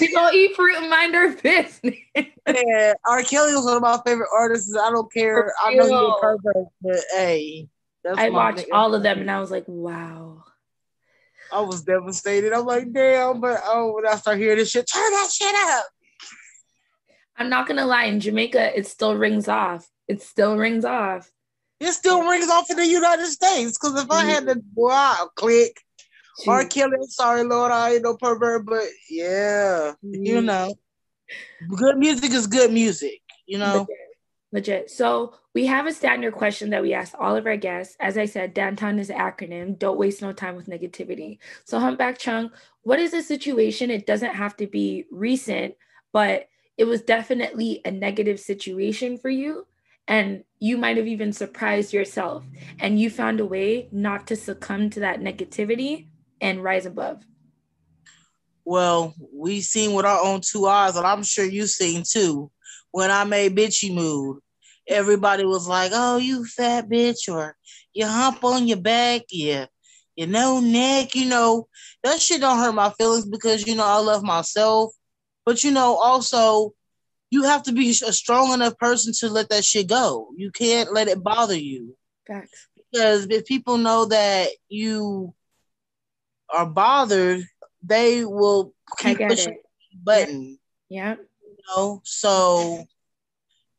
We 0.00 0.12
gonna 0.12 0.36
eat 0.36 0.54
fruit 0.56 0.76
and 0.76 0.90
mind 0.90 1.14
our 1.14 1.30
business. 1.30 1.96
yeah, 2.14 2.92
R. 3.08 3.22
Kelly 3.22 3.54
was 3.54 3.64
one 3.64 3.76
of 3.76 3.82
my 3.82 3.98
favorite 4.04 4.28
artists. 4.36 4.76
I 4.76 4.90
don't 4.90 5.10
care. 5.12 5.54
I 5.64 5.74
know 5.74 5.86
you're 5.86 6.16
a 6.16 6.20
pervert, 6.20 6.66
but 6.82 7.00
hey, 7.12 7.68
that's 8.04 8.18
I 8.18 8.28
watched 8.28 8.66
all 8.72 8.94
of 8.94 9.02
them 9.02 9.20
and 9.20 9.30
I 9.30 9.40
was 9.40 9.50
like, 9.50 9.64
wow. 9.66 10.44
I 11.52 11.60
was 11.60 11.82
devastated. 11.82 12.52
I'm 12.52 12.66
like, 12.66 12.92
damn, 12.92 13.40
but 13.40 13.60
oh, 13.64 13.94
when 13.94 14.06
I 14.06 14.16
start 14.16 14.38
hearing 14.38 14.58
this 14.58 14.70
shit, 14.70 14.88
turn 14.92 15.10
that 15.12 15.30
shit 15.32 15.54
up. 15.54 15.86
I'm 17.38 17.48
not 17.48 17.68
gonna 17.68 17.86
lie, 17.86 18.04
in 18.04 18.20
Jamaica, 18.20 18.76
it 18.76 18.86
still 18.86 19.14
rings 19.14 19.48
off. 19.48 19.88
It 20.08 20.20
still 20.22 20.56
rings 20.56 20.84
off. 20.84 21.30
It 21.80 21.92
still 21.92 22.28
rings 22.28 22.48
off 22.48 22.70
in 22.70 22.76
the 22.76 22.86
United 22.86 23.26
States. 23.26 23.78
Because 23.78 24.02
if 24.02 24.10
I 24.10 24.24
had 24.24 24.46
to, 24.46 24.54
mm. 24.56 24.62
wow, 24.74 25.30
click. 25.36 25.80
R. 26.46 26.64
Kelly, 26.66 26.96
I'm 27.00 27.06
sorry, 27.06 27.44
Lord, 27.44 27.72
I 27.72 27.94
ain't 27.94 28.02
no 28.02 28.16
pervert, 28.16 28.66
but 28.66 28.84
yeah, 29.08 29.92
you 30.02 30.40
mm. 30.40 30.44
know, 30.44 30.74
good 31.76 31.96
music 31.98 32.32
is 32.32 32.46
good 32.46 32.72
music, 32.72 33.20
you 33.46 33.58
know. 33.58 33.80
Legit. 33.80 33.96
Legit. 34.52 34.90
So 34.90 35.34
we 35.54 35.66
have 35.66 35.86
a 35.86 35.92
standard 35.92 36.34
question 36.34 36.70
that 36.70 36.82
we 36.82 36.94
ask 36.94 37.14
all 37.18 37.36
of 37.36 37.46
our 37.46 37.56
guests. 37.56 37.96
As 38.00 38.16
I 38.16 38.26
said, 38.26 38.54
downtown 38.54 38.98
is 38.98 39.10
an 39.10 39.18
acronym. 39.18 39.78
Don't 39.78 39.98
waste 39.98 40.22
no 40.22 40.32
time 40.32 40.54
with 40.56 40.66
negativity. 40.66 41.38
So 41.64 41.78
humpback 41.78 42.18
chunk, 42.18 42.52
what 42.82 43.00
is 43.00 43.12
a 43.12 43.22
situation? 43.22 43.90
It 43.90 44.06
doesn't 44.06 44.34
have 44.34 44.56
to 44.58 44.66
be 44.66 45.06
recent, 45.10 45.74
but 46.12 46.48
it 46.76 46.84
was 46.84 47.02
definitely 47.02 47.80
a 47.84 47.90
negative 47.90 48.38
situation 48.38 49.18
for 49.18 49.30
you. 49.30 49.66
And 50.08 50.44
you 50.60 50.78
might 50.78 50.96
have 50.96 51.08
even 51.08 51.32
surprised 51.32 51.92
yourself 51.92 52.44
and 52.78 53.00
you 53.00 53.10
found 53.10 53.40
a 53.40 53.46
way 53.46 53.88
not 53.90 54.26
to 54.28 54.36
succumb 54.36 54.90
to 54.90 55.00
that 55.00 55.20
negativity 55.20 56.06
and 56.40 56.62
rise 56.62 56.86
above. 56.86 57.22
Well, 58.64 59.14
we 59.32 59.60
seen 59.60 59.92
with 59.94 60.04
our 60.06 60.20
own 60.20 60.40
two 60.40 60.66
eyes, 60.66 60.96
and 60.96 61.06
I'm 61.06 61.22
sure 61.22 61.44
you 61.44 61.66
seen 61.66 62.02
too. 62.02 62.50
When 62.90 63.10
I 63.10 63.24
made 63.24 63.56
bitchy 63.56 63.94
mood, 63.94 64.40
everybody 64.88 65.44
was 65.44 65.68
like, 65.68 65.92
"Oh, 65.94 66.16
you 66.16 66.44
fat 66.44 66.88
bitch," 66.88 67.32
or 67.32 67.56
"You 67.94 68.06
hump 68.06 68.42
on 68.42 68.66
your 68.66 68.78
back," 68.78 69.22
yeah, 69.30 69.66
you 70.16 70.26
know, 70.26 70.60
neck, 70.60 71.14
you 71.14 71.26
know. 71.26 71.68
That 72.02 72.20
shit 72.20 72.40
don't 72.40 72.58
hurt 72.58 72.72
my 72.72 72.90
feelings 72.90 73.26
because 73.26 73.66
you 73.66 73.76
know 73.76 73.86
I 73.86 73.98
love 73.98 74.24
myself. 74.24 74.92
But 75.44 75.62
you 75.62 75.70
know, 75.70 75.94
also, 75.94 76.72
you 77.30 77.44
have 77.44 77.62
to 77.64 77.72
be 77.72 77.90
a 77.90 78.12
strong 78.12 78.52
enough 78.52 78.76
person 78.78 79.12
to 79.20 79.28
let 79.28 79.48
that 79.50 79.64
shit 79.64 79.88
go. 79.88 80.30
You 80.36 80.50
can't 80.50 80.92
let 80.92 81.06
it 81.06 81.22
bother 81.22 81.56
you 81.56 81.96
Facts. 82.26 82.66
because 82.76 83.26
if 83.30 83.46
people 83.46 83.78
know 83.78 84.06
that 84.06 84.48
you 84.68 85.34
are 86.54 86.66
bothered, 86.66 87.44
they 87.82 88.24
will 88.24 88.72
keep 88.98 89.18
pushing 89.18 89.54
it. 89.54 89.62
the 89.92 89.98
button. 90.02 90.58
Yeah. 90.88 91.16
You 91.42 91.56
know, 91.68 92.00
so 92.04 92.86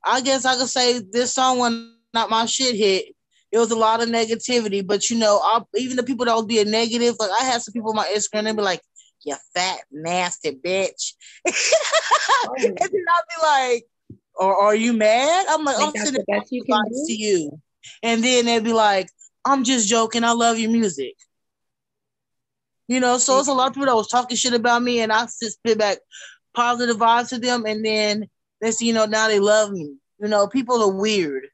I 0.03 0.21
guess 0.21 0.45
I 0.45 0.55
could 0.55 0.69
say 0.69 0.99
this 0.99 1.33
song 1.33 1.59
when 1.59 1.95
not 2.13 2.29
my 2.29 2.45
shit 2.45 2.75
hit. 2.75 3.13
It 3.51 3.59
was 3.59 3.71
a 3.71 3.77
lot 3.77 4.01
of 4.01 4.09
negativity, 4.09 4.85
but 4.85 5.09
you 5.09 5.17
know, 5.17 5.39
I, 5.41 5.61
even 5.75 5.95
the 5.95 6.03
people 6.03 6.25
that 6.25 6.35
would 6.35 6.47
be 6.47 6.59
a 6.59 6.65
negative, 6.65 7.15
like 7.19 7.31
I 7.31 7.45
had 7.45 7.61
some 7.61 7.73
people 7.73 7.91
on 7.91 7.95
my 7.95 8.11
Instagram, 8.13 8.43
they'd 8.43 8.55
be 8.55 8.61
like, 8.61 8.81
"You 9.23 9.35
fat 9.53 9.79
nasty 9.89 10.51
bitch," 10.51 11.13
oh. 11.47 12.55
and 12.57 12.77
then 12.77 12.91
I'd 12.91 12.91
be 12.91 13.41
like, 13.43 13.83
"Or 14.35 14.53
are 14.53 14.75
you 14.75 14.91
mad?" 14.91 15.45
I'm 15.49 15.63
like, 15.63 15.77
Like 15.77 15.87
"I'm 15.87 16.05
sitting 16.05 16.21
the 16.27 16.33
best 16.33 16.51
you 16.51 16.63
can 16.63 16.75
advice 16.75 17.05
do. 17.07 17.07
to 17.07 17.13
you," 17.13 17.61
and 18.03 18.21
then 18.21 18.45
they'd 18.45 18.65
be 18.65 18.73
like, 18.73 19.09
"I'm 19.45 19.63
just 19.63 19.87
joking. 19.87 20.25
I 20.25 20.33
love 20.33 20.59
your 20.59 20.71
music." 20.71 21.15
You 22.87 22.99
know, 23.01 23.17
so 23.17 23.39
it's 23.39 23.49
a 23.49 23.53
lot 23.53 23.67
of 23.67 23.73
people 23.73 23.87
that 23.87 23.95
was 23.95 24.07
talking 24.07 24.37
shit 24.37 24.53
about 24.53 24.81
me, 24.81 25.01
and 25.01 25.11
I 25.11 25.23
just 25.23 25.57
spit 25.57 25.77
back 25.77 25.97
positive 26.53 26.97
vibes 26.97 27.29
to 27.29 27.37
them, 27.39 27.65
and 27.65 27.83
then 27.85 28.29
thing 28.61 28.87
you 28.87 28.93
know, 28.93 29.05
now 29.05 29.27
they 29.27 29.39
love 29.39 29.71
me. 29.71 29.95
You 30.19 30.27
know, 30.27 30.47
people 30.47 30.81
are 30.81 30.91
weird. 30.91 31.47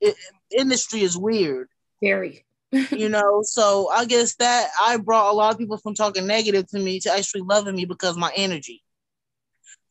It, 0.00 0.16
industry 0.56 1.02
is 1.02 1.16
weird. 1.16 1.68
Very. 2.02 2.44
You 2.72 3.08
know, 3.08 3.42
so 3.42 3.88
I 3.88 4.04
guess 4.04 4.34
that 4.36 4.68
I 4.80 4.96
brought 4.96 5.32
a 5.32 5.34
lot 5.34 5.52
of 5.52 5.58
people 5.58 5.78
from 5.78 5.94
talking 5.94 6.26
negative 6.26 6.68
to 6.68 6.78
me 6.78 7.00
to 7.00 7.12
actually 7.12 7.42
loving 7.42 7.76
me 7.76 7.84
because 7.84 8.10
of 8.10 8.18
my 8.18 8.32
energy. 8.36 8.82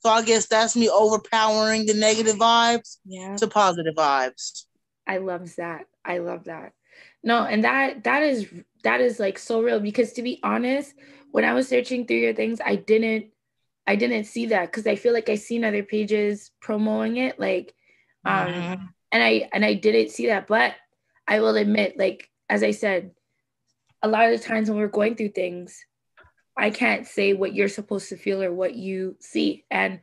So 0.02 0.10
I 0.10 0.24
guess 0.24 0.48
that's 0.48 0.76
me 0.76 0.90
overpowering 0.90 1.86
the 1.86 1.94
negative 1.94 2.38
vibes 2.38 2.98
Yeah. 3.06 3.36
to 3.38 3.48
positive 3.48 3.96
vibes. 3.96 4.66
I 5.06 5.18
love 5.18 5.56
that. 5.58 5.88
I 6.06 6.20
love 6.20 6.46
that. 6.46 6.74
No, 7.24 7.44
and 7.44 7.64
that 7.64 8.04
that 8.06 8.24
is 8.24 8.48
that 8.84 9.02
is 9.02 9.20
like 9.20 9.38
so 9.38 9.62
real 9.62 9.80
because 9.80 10.14
to 10.14 10.22
be 10.22 10.40
honest, 10.44 10.94
when 11.32 11.46
I 11.46 11.54
was 11.54 11.68
searching 11.68 12.06
through 12.06 12.18
your 12.18 12.34
things, 12.34 12.60
I 12.64 12.76
didn't 12.76 13.28
I 13.88 13.96
didn't 13.96 14.26
see 14.26 14.48
that 14.48 14.68
because 14.68 14.86
I 14.86 14.96
feel 14.96 15.14
like 15.14 15.30
I 15.30 15.36
seen 15.36 15.64
other 15.64 15.84
pages 15.84 16.52
promoting 16.62 17.18
it 17.18 17.40
like 17.40 17.74
um 18.26 18.48
Mhm. 18.48 18.90
and 19.12 19.24
I 19.24 19.50
and 19.54 19.66
I 19.66 19.74
didn't 19.74 20.12
see 20.12 20.28
that, 20.28 20.48
but 20.48 20.76
I 21.28 21.40
will 21.40 21.56
admit 21.56 21.98
like 21.98 22.30
as 22.50 22.64
I 22.64 22.72
said, 22.72 23.12
a 24.02 24.08
lot 24.08 24.32
of 24.32 24.40
the 24.40 24.46
times 24.46 24.70
when 24.70 24.80
we're 24.80 24.88
going 24.88 25.16
through 25.16 25.30
things, 25.30 25.86
I 26.58 26.70
can't 26.70 27.06
say 27.06 27.34
what 27.34 27.54
you're 27.54 27.68
supposed 27.70 28.10
to 28.10 28.18
feel 28.18 28.42
or 28.42 28.54
what 28.54 28.76
you 28.76 29.18
see. 29.20 29.66
And 29.70 30.00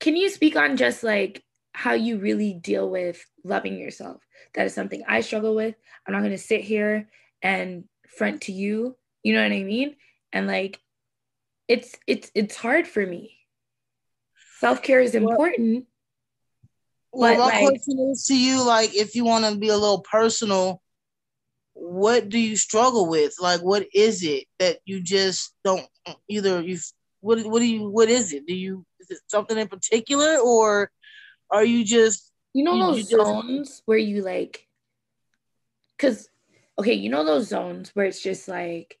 can 0.00 0.16
you 0.16 0.28
speak 0.28 0.56
on 0.56 0.76
just 0.76 1.02
like 1.02 1.42
how 1.72 1.92
you 1.94 2.18
really 2.18 2.52
deal 2.54 2.88
with 2.90 3.24
loving 3.44 3.78
yourself? 3.78 4.20
That 4.54 4.66
is 4.66 4.74
something 4.74 5.02
I 5.06 5.20
struggle 5.20 5.54
with. 5.54 5.74
I'm 6.06 6.12
not 6.12 6.20
going 6.20 6.32
to 6.32 6.38
sit 6.38 6.62
here 6.62 7.08
and 7.42 7.84
front 8.16 8.42
to 8.42 8.52
you, 8.52 8.96
you 9.22 9.34
know 9.34 9.42
what 9.42 9.52
I 9.52 9.62
mean? 9.62 9.96
And 10.32 10.46
like 10.46 10.80
it's 11.68 11.96
it's 12.06 12.30
it's 12.34 12.56
hard 12.56 12.86
for 12.86 13.04
me. 13.04 13.36
Self-care 14.60 15.00
is 15.00 15.14
important. 15.14 15.86
Well, 17.12 17.34
But, 17.34 17.38
my 17.38 17.44
like- 17.44 17.68
question 17.68 17.98
is 18.10 18.24
to 18.26 18.38
you, 18.38 18.64
like, 18.64 18.94
if 18.94 19.14
you 19.16 19.24
want 19.24 19.44
to 19.44 19.56
be 19.58 19.68
a 19.68 19.76
little 19.76 20.00
personal, 20.00 20.80
what 21.74 22.28
do 22.28 22.38
you 22.38 22.56
struggle 22.56 23.08
with? 23.08 23.34
Like, 23.40 23.60
what 23.60 23.86
is 23.92 24.22
it 24.22 24.44
that 24.58 24.78
you 24.84 25.02
just 25.02 25.54
don't 25.64 25.86
either 26.28 26.60
you 26.62 26.78
what 27.20 27.44
what 27.46 27.58
do 27.60 27.66
you 27.66 27.88
what 27.88 28.08
is 28.08 28.32
it? 28.32 28.46
Do 28.46 28.54
you 28.54 28.84
is 29.00 29.10
it 29.10 29.18
something 29.28 29.58
in 29.58 29.68
particular 29.68 30.38
or 30.38 30.90
are 31.50 31.64
you 31.64 31.84
just 31.84 32.30
You 32.54 32.64
know 32.64 32.74
You- 32.74 32.82
those 32.82 32.96
you 32.98 33.02
just- 33.16 33.26
zones 33.26 33.82
where 33.86 33.98
you 33.98 34.22
like, 34.22 34.66
because, 35.96 36.28
okay, 36.78 36.94
you 36.94 37.10
know 37.10 37.24
those 37.24 37.48
zones 37.48 37.90
where 37.94 38.06
it's 38.06 38.22
just 38.22 38.48
like, 38.48 38.98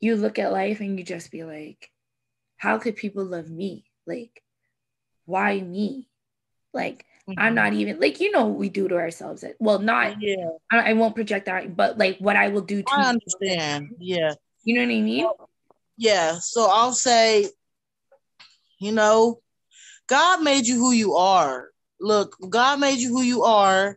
you 0.00 0.16
look 0.16 0.38
at 0.38 0.52
life 0.52 0.80
and 0.80 0.98
you 0.98 1.04
just 1.04 1.30
be 1.30 1.44
like, 1.44 1.90
how 2.56 2.78
could 2.78 2.96
people 2.96 3.24
love 3.24 3.48
me? 3.50 3.84
Like, 4.06 4.42
why 5.26 5.60
me? 5.60 6.08
Like, 6.72 7.04
I'm 7.28 7.36
mm-hmm. 7.36 7.54
not 7.54 7.72
even, 7.74 8.00
like, 8.00 8.18
you 8.18 8.32
know 8.32 8.46
what 8.46 8.58
we 8.58 8.68
do 8.68 8.88
to 8.88 8.96
ourselves. 8.96 9.44
Well, 9.60 9.78
not, 9.78 10.16
Yeah, 10.20 10.48
I, 10.70 10.90
I 10.90 10.92
won't 10.94 11.14
project 11.14 11.46
that, 11.46 11.76
but 11.76 11.98
like 11.98 12.18
what 12.18 12.36
I 12.36 12.48
will 12.48 12.62
do 12.62 12.82
to 12.82 12.92
I 12.92 13.02
you. 13.02 13.06
understand. 13.06 13.90
Yeah. 13.98 14.32
You 14.64 14.74
know 14.74 14.82
what 14.82 14.96
I 14.96 15.00
mean? 15.00 15.24
Oh, 15.24 15.48
yeah. 15.96 16.38
So 16.40 16.68
I'll 16.70 16.92
say, 16.92 17.48
you 18.80 18.92
know, 18.92 19.40
God 20.08 20.42
made 20.42 20.66
you 20.66 20.78
who 20.78 20.92
you 20.92 21.14
are. 21.14 21.68
Look, 22.00 22.36
God 22.48 22.80
made 22.80 22.98
you 22.98 23.10
who 23.10 23.22
you 23.22 23.44
are, 23.44 23.96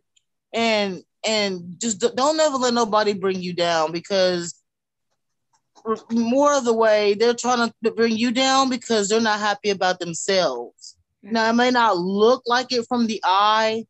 and 0.54 1.04
and 1.26 1.76
just 1.80 2.00
don't 2.00 2.40
ever 2.40 2.58
let 2.58 2.74
nobody 2.74 3.14
bring 3.14 3.42
you 3.42 3.54
down 3.54 3.92
because 3.92 4.54
more 6.12 6.54
of 6.54 6.66
the 6.66 6.74
way 6.74 7.14
they're 7.14 7.34
trying 7.34 7.72
to 7.84 7.92
bring 7.92 8.18
you 8.18 8.32
down 8.32 8.70
because 8.70 9.08
they're 9.08 9.22
not 9.22 9.40
happy 9.40 9.70
about 9.70 10.00
themselves. 10.00 10.96
Now 11.22 11.50
it 11.50 11.54
may 11.54 11.72
not 11.72 11.98
look 11.98 12.44
like 12.46 12.72
it 12.72 12.86
from 12.88 13.08
the 13.08 13.22
eye, 13.24 13.86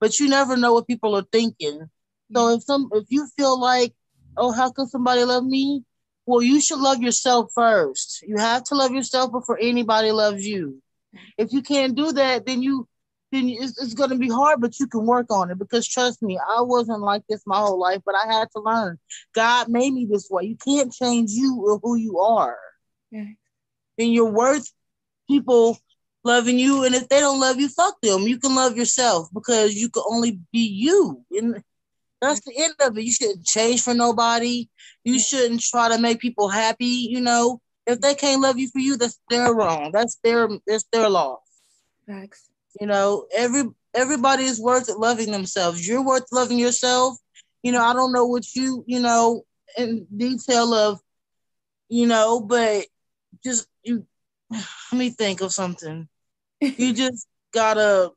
but 0.00 0.18
you 0.18 0.28
never 0.28 0.56
know 0.56 0.72
what 0.72 0.86
people 0.86 1.16
are 1.16 1.26
thinking. 1.30 1.88
So 2.34 2.40
mm-hmm. 2.40 2.56
if 2.56 2.62
some 2.64 2.90
if 2.92 3.04
you 3.08 3.28
feel 3.36 3.60
like, 3.60 3.94
oh, 4.36 4.52
how 4.52 4.70
can 4.70 4.86
somebody 4.86 5.24
love 5.24 5.44
me? 5.44 5.84
Well, 6.26 6.42
you 6.42 6.60
should 6.60 6.80
love 6.80 7.02
yourself 7.02 7.50
first. 7.54 8.22
You 8.22 8.36
have 8.38 8.64
to 8.64 8.74
love 8.74 8.92
yourself 8.92 9.32
before 9.32 9.58
anybody 9.60 10.12
loves 10.12 10.46
you. 10.46 10.80
If 11.36 11.52
you 11.52 11.62
can't 11.62 11.94
do 11.94 12.12
that, 12.12 12.46
then 12.46 12.62
you 12.62 12.88
then 13.32 13.48
it's, 13.48 13.80
it's 13.82 13.94
going 13.94 14.10
to 14.10 14.18
be 14.18 14.28
hard, 14.28 14.60
but 14.60 14.78
you 14.78 14.86
can 14.86 15.06
work 15.06 15.26
on 15.30 15.50
it. 15.50 15.58
Because 15.58 15.88
trust 15.88 16.22
me, 16.22 16.38
I 16.38 16.60
wasn't 16.60 17.00
like 17.00 17.22
this 17.28 17.42
my 17.46 17.58
whole 17.58 17.80
life, 17.80 18.02
but 18.04 18.14
I 18.14 18.32
had 18.32 18.48
to 18.54 18.62
learn. 18.62 18.98
God 19.34 19.68
made 19.68 19.92
me 19.92 20.06
this 20.08 20.28
way. 20.30 20.44
You 20.44 20.56
can't 20.56 20.92
change 20.92 21.30
you 21.30 21.60
or 21.66 21.80
who 21.82 21.96
you 21.96 22.18
are. 22.18 22.58
Yeah. 23.10 23.24
And 23.98 24.12
you're 24.12 24.30
worth 24.30 24.70
people 25.28 25.78
loving 26.24 26.58
you. 26.58 26.84
And 26.84 26.94
if 26.94 27.08
they 27.08 27.20
don't 27.20 27.40
love 27.40 27.58
you, 27.58 27.68
fuck 27.68 28.00
them. 28.02 28.22
You 28.22 28.38
can 28.38 28.54
love 28.54 28.76
yourself 28.76 29.28
because 29.32 29.74
you 29.74 29.88
can 29.88 30.02
only 30.06 30.38
be 30.52 30.66
you. 30.68 31.24
And 31.30 31.62
that's 32.20 32.40
the 32.40 32.52
end 32.56 32.74
of 32.80 32.96
it. 32.98 33.04
You 33.04 33.12
shouldn't 33.12 33.46
change 33.46 33.82
for 33.82 33.94
nobody. 33.94 34.68
You 35.04 35.18
shouldn't 35.18 35.62
try 35.62 35.88
to 35.88 35.98
make 35.98 36.20
people 36.20 36.48
happy. 36.48 37.08
You 37.10 37.20
know, 37.20 37.60
if 37.86 38.00
they 38.00 38.14
can't 38.14 38.42
love 38.42 38.58
you 38.58 38.68
for 38.68 38.78
you, 38.78 38.96
that's 38.96 39.18
their 39.30 39.54
wrong. 39.54 39.90
That's 39.90 40.18
their 40.22 40.48
that's 40.66 40.84
their 40.92 41.08
loss. 41.08 41.40
Facts. 42.06 42.51
You 42.80 42.86
know, 42.86 43.26
every 43.34 43.64
everybody 43.94 44.44
is 44.44 44.60
worth 44.60 44.88
loving 44.88 45.30
themselves. 45.30 45.86
You're 45.86 46.04
worth 46.04 46.26
loving 46.32 46.58
yourself. 46.58 47.18
You 47.62 47.72
know, 47.72 47.82
I 47.82 47.92
don't 47.92 48.12
know 48.12 48.26
what 48.26 48.54
you, 48.54 48.84
you 48.86 49.00
know, 49.00 49.44
in 49.76 50.06
detail 50.14 50.74
of, 50.74 51.00
you 51.88 52.06
know, 52.06 52.40
but 52.40 52.86
just 53.44 53.66
you 53.82 54.06
let 54.50 54.98
me 54.98 55.10
think 55.10 55.40
of 55.40 55.52
something. 55.52 56.08
You 56.60 56.92
just 56.94 57.26
gotta 57.52 58.10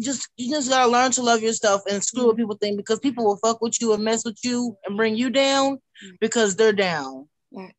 just 0.00 0.28
you 0.36 0.50
just 0.50 0.68
gotta 0.68 0.90
learn 0.90 1.12
to 1.12 1.22
love 1.22 1.42
yourself 1.42 1.82
and 1.88 2.02
screw 2.02 2.26
what 2.26 2.32
mm-hmm. 2.32 2.42
people 2.42 2.56
think 2.56 2.76
because 2.76 2.98
people 2.98 3.24
will 3.24 3.36
fuck 3.36 3.60
with 3.60 3.80
you 3.80 3.92
and 3.92 4.04
mess 4.04 4.24
with 4.24 4.38
you 4.42 4.76
and 4.84 4.96
bring 4.96 5.16
you 5.16 5.30
down 5.30 5.76
mm-hmm. 5.76 6.14
because 6.20 6.56
they're 6.56 6.72
down. 6.72 7.28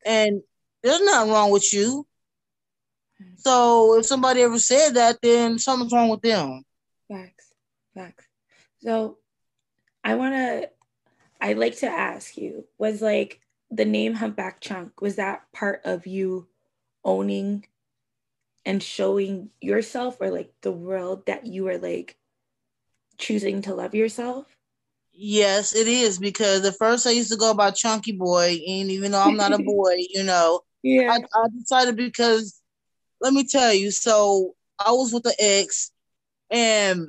And 0.06 0.42
there's 0.84 1.02
nothing 1.02 1.32
wrong 1.32 1.52
with 1.52 1.74
you. 1.74 2.08
So 3.38 4.00
if 4.00 4.06
somebody 4.06 4.42
ever 4.42 4.60
said 4.60 4.96
that, 4.96 5.20
then 5.22 5.60
something's 5.60 5.94
wrong 5.94 6.10
with 6.10 6.22
them. 6.22 6.64
Facts. 7.12 7.54
Facts. 7.94 8.26
So 8.82 9.18
I 10.04 10.16
wanna 10.16 10.68
I'd 11.42 11.58
like 11.58 11.78
to 11.78 11.88
ask 11.88 12.38
you, 12.38 12.66
was 12.78 13.02
like 13.02 13.40
the 13.70 13.86
name 13.86 14.14
Humpback 14.14 14.62
Chunk, 14.62 15.02
was 15.02 15.18
that 15.18 15.44
part 15.54 15.82
of 15.86 16.08
you 16.08 16.48
owning 17.04 17.66
and 18.66 18.82
showing 18.82 19.50
yourself 19.62 20.18
or 20.20 20.32
like 20.32 20.54
the 20.62 20.72
world 20.72 21.26
that 21.28 21.46
you 21.46 21.66
were 21.66 21.78
like 21.78 22.18
choosing 23.18 23.62
to 23.64 23.76
love 23.76 23.96
yourself? 23.96 24.46
Yes, 25.14 25.74
it 25.76 25.88
is 25.88 26.20
because 26.20 26.66
at 26.66 26.78
first 26.78 27.08
I 27.08 27.12
used 27.12 27.32
to 27.32 27.38
go 27.38 27.54
by 27.54 27.72
Chunky 27.72 28.12
Boy, 28.12 28.60
and 28.68 28.92
even 28.92 29.12
though 29.12 29.22
I'm 29.22 29.38
not 29.38 29.54
a 29.54 29.58
boy, 29.64 29.96
you 30.10 30.24
know, 30.24 30.62
Yeah. 30.84 31.12
I, 31.12 31.18
I 31.18 31.48
decided 31.58 31.96
because 31.96 32.62
let 33.26 33.34
me 33.34 33.44
tell 33.44 33.74
you, 33.74 33.90
so 33.90 34.54
I 34.78 34.92
was 34.92 35.12
with 35.12 35.24
the 35.24 35.36
ex, 35.40 35.92
and 36.52 37.08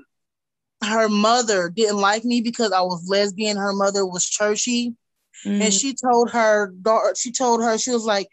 her 0.82 1.10
mother 1.10 1.68
didn't 1.68 1.98
like 1.98 2.24
me 2.24 2.40
because 2.40 2.72
I 2.72 2.80
was 2.80 3.06
lesbian. 3.06 3.58
Her 3.58 3.74
mother 3.74 4.06
was 4.06 4.24
churchy, 4.24 4.94
Mhm. 5.44 5.60
and 5.62 5.74
she 5.74 5.92
told 5.94 6.30
her 6.30 6.68
daughter, 6.80 7.14
she 7.14 7.32
told 7.32 7.62
her 7.62 7.76
she 7.76 7.90
was 7.90 8.04
like, 8.04 8.30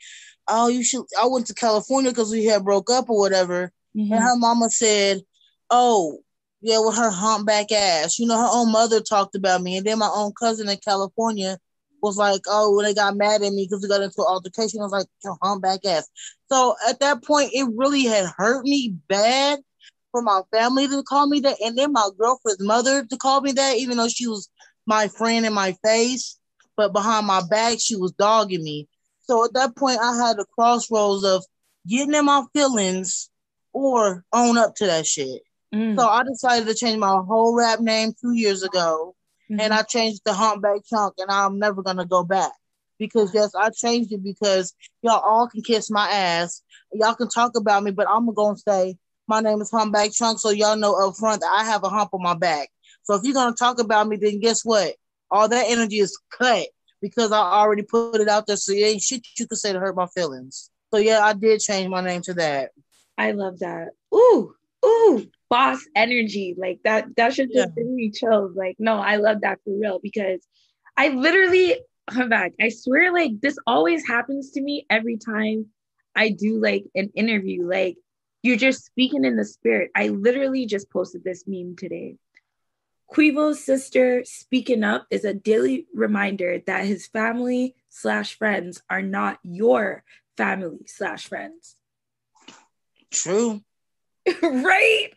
"Oh, 0.48 0.70
you 0.70 0.82
should." 0.82 1.04
I 1.20 1.26
went 1.26 1.48
to 1.48 1.54
California 1.54 2.12
because 2.12 2.32
we 2.32 2.46
had 2.46 2.64
broke 2.64 2.90
up 2.90 3.10
or 3.10 3.20
whatever, 3.20 3.74
Mhm. 3.94 4.14
and 4.14 4.24
her 4.24 4.38
mama 4.38 4.70
said, 4.70 5.26
"Oh, 5.70 6.20
yeah, 6.62 6.80
with 6.80 6.96
her 6.96 7.10
humpback 7.10 7.74
ass." 7.74 8.18
You 8.18 8.28
know, 8.28 8.38
her 8.38 8.50
own 8.50 8.72
mother 8.72 9.02
talked 9.02 9.36
about 9.36 9.62
me, 9.62 9.76
and 9.76 9.86
then 9.86 10.00
my 10.00 10.10
own 10.14 10.32
cousin 10.40 10.70
in 10.70 10.78
California 10.78 11.60
was 12.04 12.18
like, 12.18 12.42
"Oh, 12.48 12.76
when 12.76 12.86
they 12.86 12.94
got 12.94 13.18
mad 13.18 13.42
at 13.42 13.54
me 13.54 13.66
because 13.66 13.82
we 13.82 13.90
got 13.90 14.02
into 14.02 14.22
an 14.22 14.28
altercation, 14.28 14.80
I 14.80 14.84
was 14.84 14.92
like, 14.92 15.08
your 15.24 15.38
humpback 15.42 15.86
ass." 15.86 16.08
So 16.52 16.76
at 16.88 17.00
that 17.00 17.24
point, 17.24 17.52
it 17.54 17.68
really 17.76 18.04
had 18.04 18.26
hurt 18.38 18.66
me 18.66 18.96
bad 19.08 19.60
for 20.12 20.22
my 20.22 20.42
family 20.52 20.88
to 20.88 21.02
call 21.04 21.28
me 21.28 21.40
that, 21.40 21.58
and 21.64 21.78
then 21.78 21.92
my 21.92 22.10
girlfriend's 22.18 22.64
mother 22.64 23.06
to 23.06 23.18
call 23.18 23.42
me 23.42 23.54
that, 23.54 23.78
even 23.78 23.98
though 23.98 24.10
she 24.10 24.28
was 24.28 24.50
my 24.86 25.08
friend 25.08 25.46
in 25.46 25.54
my 25.54 25.76
face, 25.84 26.38
but 26.76 26.94
behind 26.94 27.26
my 27.26 27.42
back, 27.50 27.80
she 27.80 27.96
was 27.96 28.12
dogging 28.12 28.64
me. 28.64 28.88
So 29.22 29.46
at 29.46 29.54
that 29.54 29.76
point, 29.76 30.00
I 30.02 30.16
had 30.16 30.38
a 30.40 30.46
crossroads 30.54 31.24
of 31.24 31.44
getting 31.88 32.14
in 32.14 32.26
my 32.26 32.44
feelings 32.54 33.30
or 33.72 34.24
own 34.34 34.58
up 34.58 34.76
to 34.76 34.86
that 34.86 35.06
shit. 35.06 35.42
Mm. 35.74 35.98
So 35.98 36.08
I 36.08 36.24
decided 36.24 36.68
to 36.68 36.76
change 36.76 36.98
my 36.98 37.20
whole 37.26 37.56
rap 37.56 37.80
name 37.80 38.14
two 38.22 38.34
years 38.34 38.64
ago, 38.64 39.16
Mhm. 39.52 39.62
and 39.62 39.74
I 39.74 39.84
changed 39.84 40.22
the 40.26 40.34
humpback 40.34 40.82
chunk, 40.86 41.16
and 41.18 41.30
I'm 41.32 41.60
never 41.60 41.82
gonna 41.84 42.06
go 42.06 42.24
back 42.24 42.52
because 43.00 43.34
yes, 43.34 43.54
I 43.56 43.70
changed 43.70 44.12
it 44.14 44.24
because 44.24 44.74
y'all 45.02 45.20
all 45.20 45.48
can 45.48 45.62
kiss 45.62 45.90
my 45.92 46.10
ass, 46.10 46.62
y'all 46.94 47.16
can 47.16 47.30
talk 47.30 47.58
about 47.58 47.84
me, 47.84 47.92
but 47.92 48.08
I'm 48.10 48.32
gonna 48.34 48.58
say 48.58 48.98
my 49.28 49.40
name 49.40 49.62
is 49.62 49.72
humpback 49.72 50.12
chunk, 50.14 50.40
so 50.40 50.50
y'all 50.50 50.76
know 50.78 50.94
up 50.96 51.16
front 51.16 51.42
that 51.42 51.54
I 51.54 51.66
have 51.66 51.84
a 51.84 51.90
hump 51.90 52.14
on 52.14 52.22
my 52.22 52.36
back. 52.36 52.70
So 53.04 53.16
if 53.16 53.24
you're 53.24 53.34
gonna 53.34 53.56
talk 53.56 53.80
about 53.80 54.08
me, 54.08 54.18
then 54.18 54.40
guess 54.40 54.64
what? 54.64 54.96
All 55.32 55.48
that 55.50 55.66
energy 55.68 56.00
is 56.00 56.18
cut 56.30 56.68
because 57.02 57.32
I 57.32 57.40
already 57.40 57.84
put 57.84 58.22
it 58.22 58.30
out 58.30 58.48
there, 58.48 58.56
so 58.56 58.74
ain't 58.74 59.02
shit 59.02 59.26
you 59.38 59.48
can 59.48 59.58
say 59.58 59.74
to 59.74 59.80
hurt 59.80 59.96
my 59.96 60.08
feelings. 60.08 60.70
So 60.94 61.00
yeah, 61.00 61.22
I 61.24 61.34
did 61.34 61.60
change 61.60 61.90
my 61.90 62.02
name 62.02 62.22
to 62.24 62.34
that. 62.36 62.72
I 63.18 63.32
love 63.32 63.60
that. 63.60 63.90
Ooh, 64.14 64.56
ooh, 64.86 65.28
boss 65.50 65.86
energy. 65.96 66.56
Like 66.58 66.80
that, 66.84 67.16
that 67.18 67.34
should 67.34 67.52
just 67.52 67.70
Yeah. 67.78 67.84
give 67.84 67.88
me 67.92 68.12
chills. 68.12 68.56
Like, 68.56 68.76
no, 68.80 68.98
I 68.98 69.18
love 69.18 69.42
that 69.42 69.60
for 69.64 69.78
real 69.78 70.00
because 70.02 70.46
I 70.98 71.10
literally, 71.10 71.80
I'm 72.08 72.30
back. 72.30 72.54
I 72.60 72.70
swear, 72.70 73.14
like, 73.14 73.40
this 73.42 73.58
always 73.66 74.06
happens 74.06 74.52
to 74.52 74.62
me 74.62 74.86
every 74.90 75.18
time 75.18 75.68
I 76.16 76.30
do 76.30 76.60
like 76.60 76.86
an 76.96 77.12
interview. 77.16 77.68
Like, 77.68 77.98
you're 78.42 78.58
just 78.58 78.86
speaking 78.86 79.24
in 79.24 79.38
the 79.38 79.46
spirit. 79.46 79.92
I 79.96 80.10
literally 80.10 80.66
just 80.66 80.90
posted 80.92 81.24
this 81.24 81.46
meme 81.48 81.76
today. 81.78 82.18
Quavo's 83.14 83.64
sister 83.64 84.24
speaking 84.26 84.84
up 84.84 85.06
is 85.12 85.24
a 85.24 85.34
daily 85.34 85.86
reminder 85.94 86.60
that 86.66 86.86
his 86.86 87.08
family 87.08 87.76
slash 87.90 88.38
friends 88.38 88.82
are 88.90 89.02
not 89.02 89.40
your 89.44 90.04
family 90.36 90.80
slash 90.88 91.28
friends. 91.28 91.76
True. 93.12 93.62
right? 94.42 95.10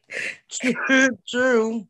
True. 1.28 1.86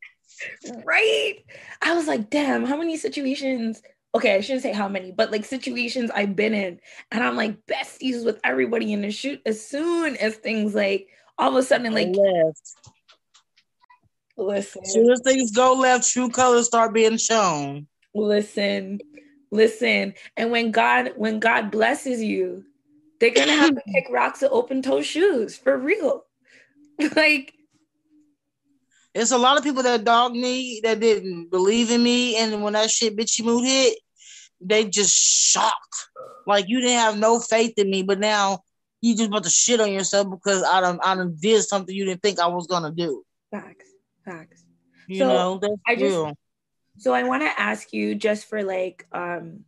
right? 0.85 1.35
I 1.83 1.95
was 1.95 2.07
like, 2.07 2.31
damn, 2.31 2.65
how 2.65 2.77
many 2.77 2.97
situations? 2.97 3.83
Okay, 4.15 4.35
I 4.35 4.41
shouldn't 4.41 4.63
say 4.63 4.73
how 4.73 4.89
many, 4.89 5.13
but 5.13 5.31
like 5.31 5.45
situations 5.45 6.11
I've 6.11 6.37
been 6.37 6.55
in, 6.55 6.81
and 7.11 7.23
I'm 7.23 7.37
like 7.37 7.67
besties 7.67 8.25
with 8.25 8.41
everybody 8.45 8.93
in 8.93 9.03
the 9.03 9.11
shoot. 9.11 9.41
As 9.45 9.65
soon 9.67 10.17
as 10.17 10.37
things 10.37 10.75
like 10.75 11.09
all 11.39 11.51
of 11.51 11.57
a 11.57 11.63
sudden, 11.63 11.93
like, 11.93 12.09
left. 12.15 12.77
listen, 14.39 14.83
As 14.85 14.93
soon 14.93 15.11
as 15.11 15.21
things 15.23 15.51
go 15.53 15.75
left, 15.75 16.11
true 16.11 16.31
colors 16.31 16.67
start 16.67 16.95
being 16.95 17.19
shown. 17.19 17.87
listen, 18.15 19.01
listen. 19.51 20.15
And 20.37 20.51
when 20.51 20.71
God, 20.71 21.13
when 21.17 21.41
God 21.41 21.71
blesses 21.71 22.23
you, 22.23 22.65
they're 23.21 23.31
gonna 23.31 23.53
have 23.53 23.75
to 23.75 23.83
kick 23.95 24.07
rocks 24.11 24.41
to 24.41 24.51
open 24.51 24.83
toe 24.83 25.03
shoes 25.03 25.57
for 25.57 25.77
real. 25.79 26.26
like, 27.17 27.53
It's 29.15 29.31
a 29.33 29.39
lot 29.39 29.57
of 29.59 29.65
people 29.65 29.83
that 29.83 30.05
dog 30.05 30.33
me 30.35 30.81
that 30.83 31.01
didn't 31.01 31.51
believe 31.51 31.91
in 31.91 32.03
me, 32.03 32.37
and 32.37 32.63
when 32.63 32.75
that 32.75 32.91
shit 32.91 33.17
bitchy 33.17 33.45
mood 33.45 33.65
hit, 33.65 33.99
they 34.61 34.85
just 34.85 35.15
shocked. 35.15 35.97
Like 36.47 36.69
you 36.69 36.81
didn't 36.81 36.99
have 36.99 37.19
no 37.19 37.41
faith 37.41 37.75
in 37.79 37.91
me, 37.91 38.03
but 38.03 38.19
now 38.19 38.61
you 39.01 39.15
just 39.17 39.29
about 39.29 39.45
to 39.45 39.51
shit 39.51 39.81
on 39.81 39.93
yourself 39.93 40.29
because 40.31 40.63
I 40.63 40.81
done 40.81 40.99
I 41.05 41.15
done 41.15 41.37
did 41.41 41.63
something 41.63 41.95
you 41.95 42.05
didn't 42.07 42.23
think 42.23 42.39
I 42.39 42.47
was 42.47 42.67
gonna 42.67 42.93
do. 42.93 43.23
facts, 43.51 43.89
facts. 44.25 44.65
You 45.09 45.19
So, 45.19 45.29
know, 45.29 45.59
that's 45.59 45.75
I 45.87 45.95
just- 45.95 46.03
real. 46.05 46.35
So 46.99 47.13
I 47.13 47.25
want 47.25 47.43
to 47.43 47.61
ask 47.61 47.93
you 47.93 48.15
just 48.15 48.47
for 48.49 48.63
like 48.63 49.07
um 49.13 49.65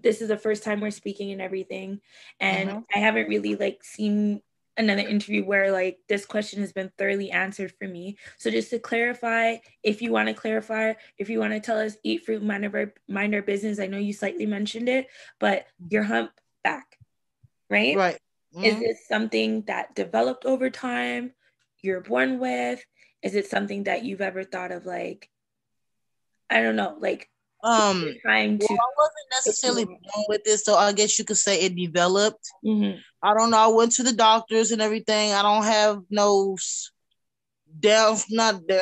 this 0.00 0.20
is 0.20 0.28
the 0.28 0.36
first 0.36 0.62
time 0.62 0.80
we're 0.80 0.90
speaking 0.90 1.32
and 1.32 1.40
everything 1.40 2.00
and 2.38 2.68
Mhm. 2.70 2.84
I 2.94 2.98
haven't 2.98 3.28
really 3.28 3.56
like 3.56 3.82
seen 3.82 4.42
another 4.78 5.02
interview 5.02 5.44
where 5.44 5.72
like 5.72 5.98
this 6.08 6.26
question 6.26 6.60
has 6.60 6.72
been 6.72 6.90
thoroughly 6.98 7.30
answered 7.30 7.72
for 7.78 7.88
me. 7.88 8.16
So 8.38 8.50
just 8.50 8.70
to 8.70 8.78
clarify, 8.78 9.56
if 9.82 10.02
you 10.02 10.12
want 10.12 10.28
to 10.28 10.34
clarify, 10.34 10.94
if 11.18 11.28
you 11.28 11.38
want 11.38 11.52
to 11.52 11.60
tell 11.60 11.78
us 11.78 11.96
eat 12.02 12.24
fruit 12.24 12.42
mind 12.42 12.64
our, 12.64 12.92
mind 13.08 13.34
our 13.34 13.42
business, 13.42 13.78
I 13.78 13.86
know 13.86 13.98
you 13.98 14.12
slightly 14.12 14.46
mentioned 14.46 14.88
it, 14.88 15.08
but 15.40 15.66
your 15.88 16.02
hump 16.02 16.32
back, 16.62 16.98
right? 17.70 17.96
Right. 17.96 18.18
Is 18.62 18.76
Mhm. 18.76 18.80
this 18.80 19.08
something 19.08 19.62
that 19.62 19.94
developed 19.94 20.44
over 20.44 20.70
time? 20.70 21.32
You're 21.82 22.00
born 22.00 22.38
with? 22.38 22.84
Is 23.22 23.34
it 23.34 23.46
something 23.46 23.84
that 23.84 24.04
you've 24.04 24.20
ever 24.20 24.44
thought 24.44 24.72
of 24.72 24.86
like, 24.86 25.30
I 26.48 26.62
don't 26.62 26.76
know, 26.76 26.96
like 27.00 27.30
Um 27.66 28.14
trying 28.22 28.58
to? 28.58 28.66
well, 28.68 28.78
I 28.78 28.92
wasn't 28.96 29.30
necessarily 29.32 29.84
born 30.14 30.24
with 30.28 30.44
this, 30.44 30.64
so 30.64 30.76
I 30.76 30.92
guess 30.92 31.18
you 31.18 31.24
could 31.24 31.36
say 31.38 31.60
it 31.62 31.74
developed. 31.74 32.46
Mhm. 32.64 32.98
I 33.22 33.34
don't 33.34 33.50
know. 33.50 33.58
I 33.58 33.66
went 33.68 33.92
to 33.92 34.02
the 34.02 34.12
doctors 34.12 34.70
and 34.70 34.80
everything. 34.80 35.32
I 35.32 35.42
don't 35.42 35.64
have 35.64 36.00
no 36.10 36.56
down, 37.80 38.16
not 38.30 38.66
down. 38.68 38.80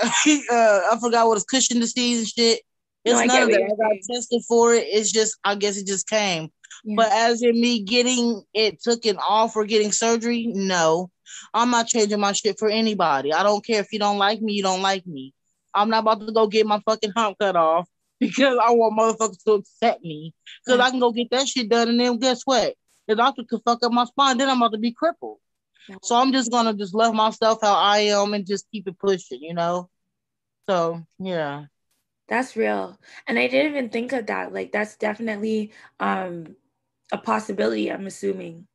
uh, 0.51 0.81
I 0.93 0.99
forgot 1.01 1.27
what 1.27 1.37
it's 1.37 1.45
Cushing 1.45 1.81
disease 1.81 2.19
and 2.19 2.29
shit. 2.29 2.61
It's 3.05 3.19
No, 3.19 3.25
none 3.27 3.43
of 3.45 3.51
that. 3.51 3.63
I 3.63 3.69
got 3.69 3.97
tested 4.11 4.43
for 4.49 4.75
it. 4.75 4.85
It's 4.87 5.13
just, 5.13 5.37
I 5.45 5.55
guess 5.55 5.77
it 5.77 5.87
just 5.87 6.09
came. 6.09 6.51
Yeah. 6.85 6.95
But 6.97 7.13
as 7.13 7.43
in 7.43 7.61
me 7.61 7.83
getting 7.83 8.43
it 8.55 8.83
taken 8.83 9.17
off 9.19 9.57
or 9.57 9.65
getting 9.65 9.93
surgery, 9.93 10.47
no. 10.55 11.11
I'm 11.53 11.71
not 11.71 11.87
changing 11.87 12.21
my 12.21 12.33
shit 12.33 12.59
for 12.59 12.69
anybody. 12.69 13.33
I 13.33 13.43
don't 13.43 13.65
care 13.65 13.81
if 13.81 13.93
you 13.93 13.99
don't 13.99 14.19
like 14.19 14.41
me, 14.41 14.55
you 14.55 14.63
don't 14.63 14.83
like 14.83 15.07
me. 15.07 15.33
I'm 15.75 15.91
not 15.91 16.01
about 16.01 16.27
to 16.27 16.33
go 16.33 16.47
get 16.47 16.67
my 16.67 16.81
fucking 16.85 17.13
hump 17.17 17.39
cut 17.39 17.57
off 17.57 17.89
because 18.21 18.59
I 18.63 18.71
want 18.73 18.99
motherfuckers 18.99 19.43
to 19.45 19.53
accept 19.53 20.03
me. 20.03 20.35
Because 20.65 20.81
I 20.81 20.91
can 20.91 21.01
go 21.01 21.13
get 21.13 21.31
that 21.31 21.49
shit 21.49 21.69
done 21.69 21.89
and 21.89 22.01
then 22.01 22.19
guess 22.19 22.43
what? 22.45 22.75
The 23.07 23.17
doctor 23.17 23.43
could 23.45 23.61
fuck 23.65 23.85
up 23.85 23.93
my 23.93 24.05
spine, 24.05 24.39
then 24.39 24.49
I'm 24.49 24.57
about 24.57 24.73
to 24.73 24.79
be 24.79 24.93
crippled. 24.93 25.39
So 26.03 26.17
I'm 26.17 26.33
just 26.33 26.51
gonna 26.51 26.73
just 26.75 26.95
love 26.95 27.15
myself 27.15 27.59
how 27.61 27.75
I 27.75 27.99
am 27.99 28.33
and 28.33 28.47
just 28.47 28.71
keep 28.71 28.89
it 28.89 28.99
pushing, 28.99 29.43
you 29.43 29.55
know? 29.55 29.91
So 30.69 31.05
yeah. 31.19 31.67
That's 32.27 32.57
real. 32.57 32.99
And 33.27 33.39
I 33.39 33.49
didn't 33.49 33.73
even 33.73 33.91
think 33.91 34.13
of 34.13 34.27
that. 34.27 34.53
Like 34.53 34.73
that's 34.73 34.97
definitely 34.97 35.73
um 36.01 36.57
a 37.13 37.19
possibility, 37.19 37.93
I'm 37.93 38.07
assuming. 38.07 38.67